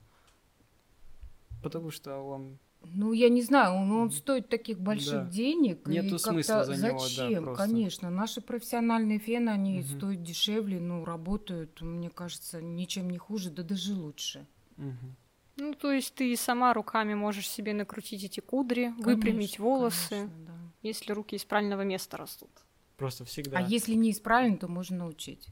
Потому 1.62 1.90
что 1.90 2.19
он... 2.21 2.59
Ну, 2.92 3.12
я 3.12 3.29
не 3.29 3.42
знаю, 3.42 3.75
он, 3.75 3.92
он 3.92 4.11
стоит 4.11 4.49
таких 4.49 4.79
больших 4.81 5.25
Да. 5.25 5.31
денег. 5.31 5.87
Нету 5.87 6.07
и 6.07 6.11
как-то 6.11 6.33
смысла 6.33 6.64
за 6.64 6.77
него, 6.77 6.99
да, 7.01 7.09
Зачем? 7.09 7.44
просто. 7.44 7.64
Конечно. 7.64 8.11
Наши 8.11 8.40
профессиональные 8.40 9.18
фены, 9.18 9.51
они 9.51 9.81
Мгм. 9.81 9.88
стоят 9.88 10.23
дешевле, 10.23 10.81
ну, 10.81 11.05
работают, 11.05 11.81
мне 11.81 12.11
кажется, 12.11 12.61
ничем 12.61 13.11
не 13.11 13.18
хуже, 13.18 13.51
да 13.51 13.62
даже 13.62 13.94
лучше. 13.94 14.47
Мгм. 14.77 15.16
Ну, 15.57 15.75
то 15.75 15.92
есть 15.92 16.14
ты 16.14 16.33
и 16.33 16.37
сама 16.37 16.75
руками 16.75 17.14
можешь 17.14 17.49
себе 17.49 17.75
накрутить 17.75 18.25
эти 18.25 18.40
кудри, 18.40 18.92
выпрямить 18.99 19.57
Конечно, 19.57 19.64
волосы, 19.64 20.09
конечно, 20.09 20.44
да. 20.47 20.55
если 20.83 21.12
руки 21.12 21.37
из 21.37 21.44
правильного 21.44 21.83
места 21.83 22.16
растут. 22.16 22.51
Просто 22.97 23.25
всегда. 23.25 23.59
А 23.59 23.61
если 23.61 23.94
не 23.94 24.11
исправлен, 24.11 24.59
то 24.59 24.68
можно 24.68 24.99
научить. 24.99 25.47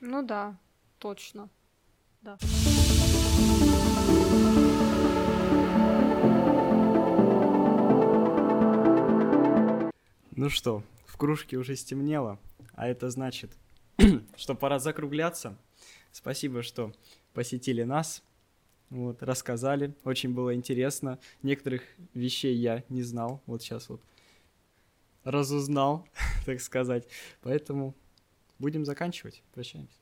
Ну 0.00 0.22
да, 0.22 0.58
точно. 0.98 1.48
Да. 2.22 2.38
Ну 10.38 10.50
что, 10.50 10.82
в 11.06 11.16
кружке 11.16 11.56
уже 11.56 11.76
стемнело, 11.76 12.38
а 12.74 12.86
это 12.86 13.08
значит, 13.08 13.56
что 14.36 14.54
пора 14.54 14.78
закругляться. 14.78 15.56
Спасибо, 16.12 16.62
что 16.62 16.92
посетили 17.32 17.84
нас, 17.84 18.22
вот, 18.90 19.22
рассказали, 19.22 19.94
очень 20.04 20.34
было 20.34 20.54
интересно. 20.54 21.18
Некоторых 21.42 21.84
вещей 22.12 22.54
я 22.54 22.84
не 22.90 23.02
знал, 23.02 23.40
вот 23.46 23.62
сейчас 23.62 23.88
вот 23.88 24.02
разузнал, 25.24 26.06
так 26.44 26.60
сказать. 26.60 27.08
Поэтому 27.40 27.94
будем 28.58 28.84
заканчивать. 28.84 29.42
Прощаемся. 29.54 30.00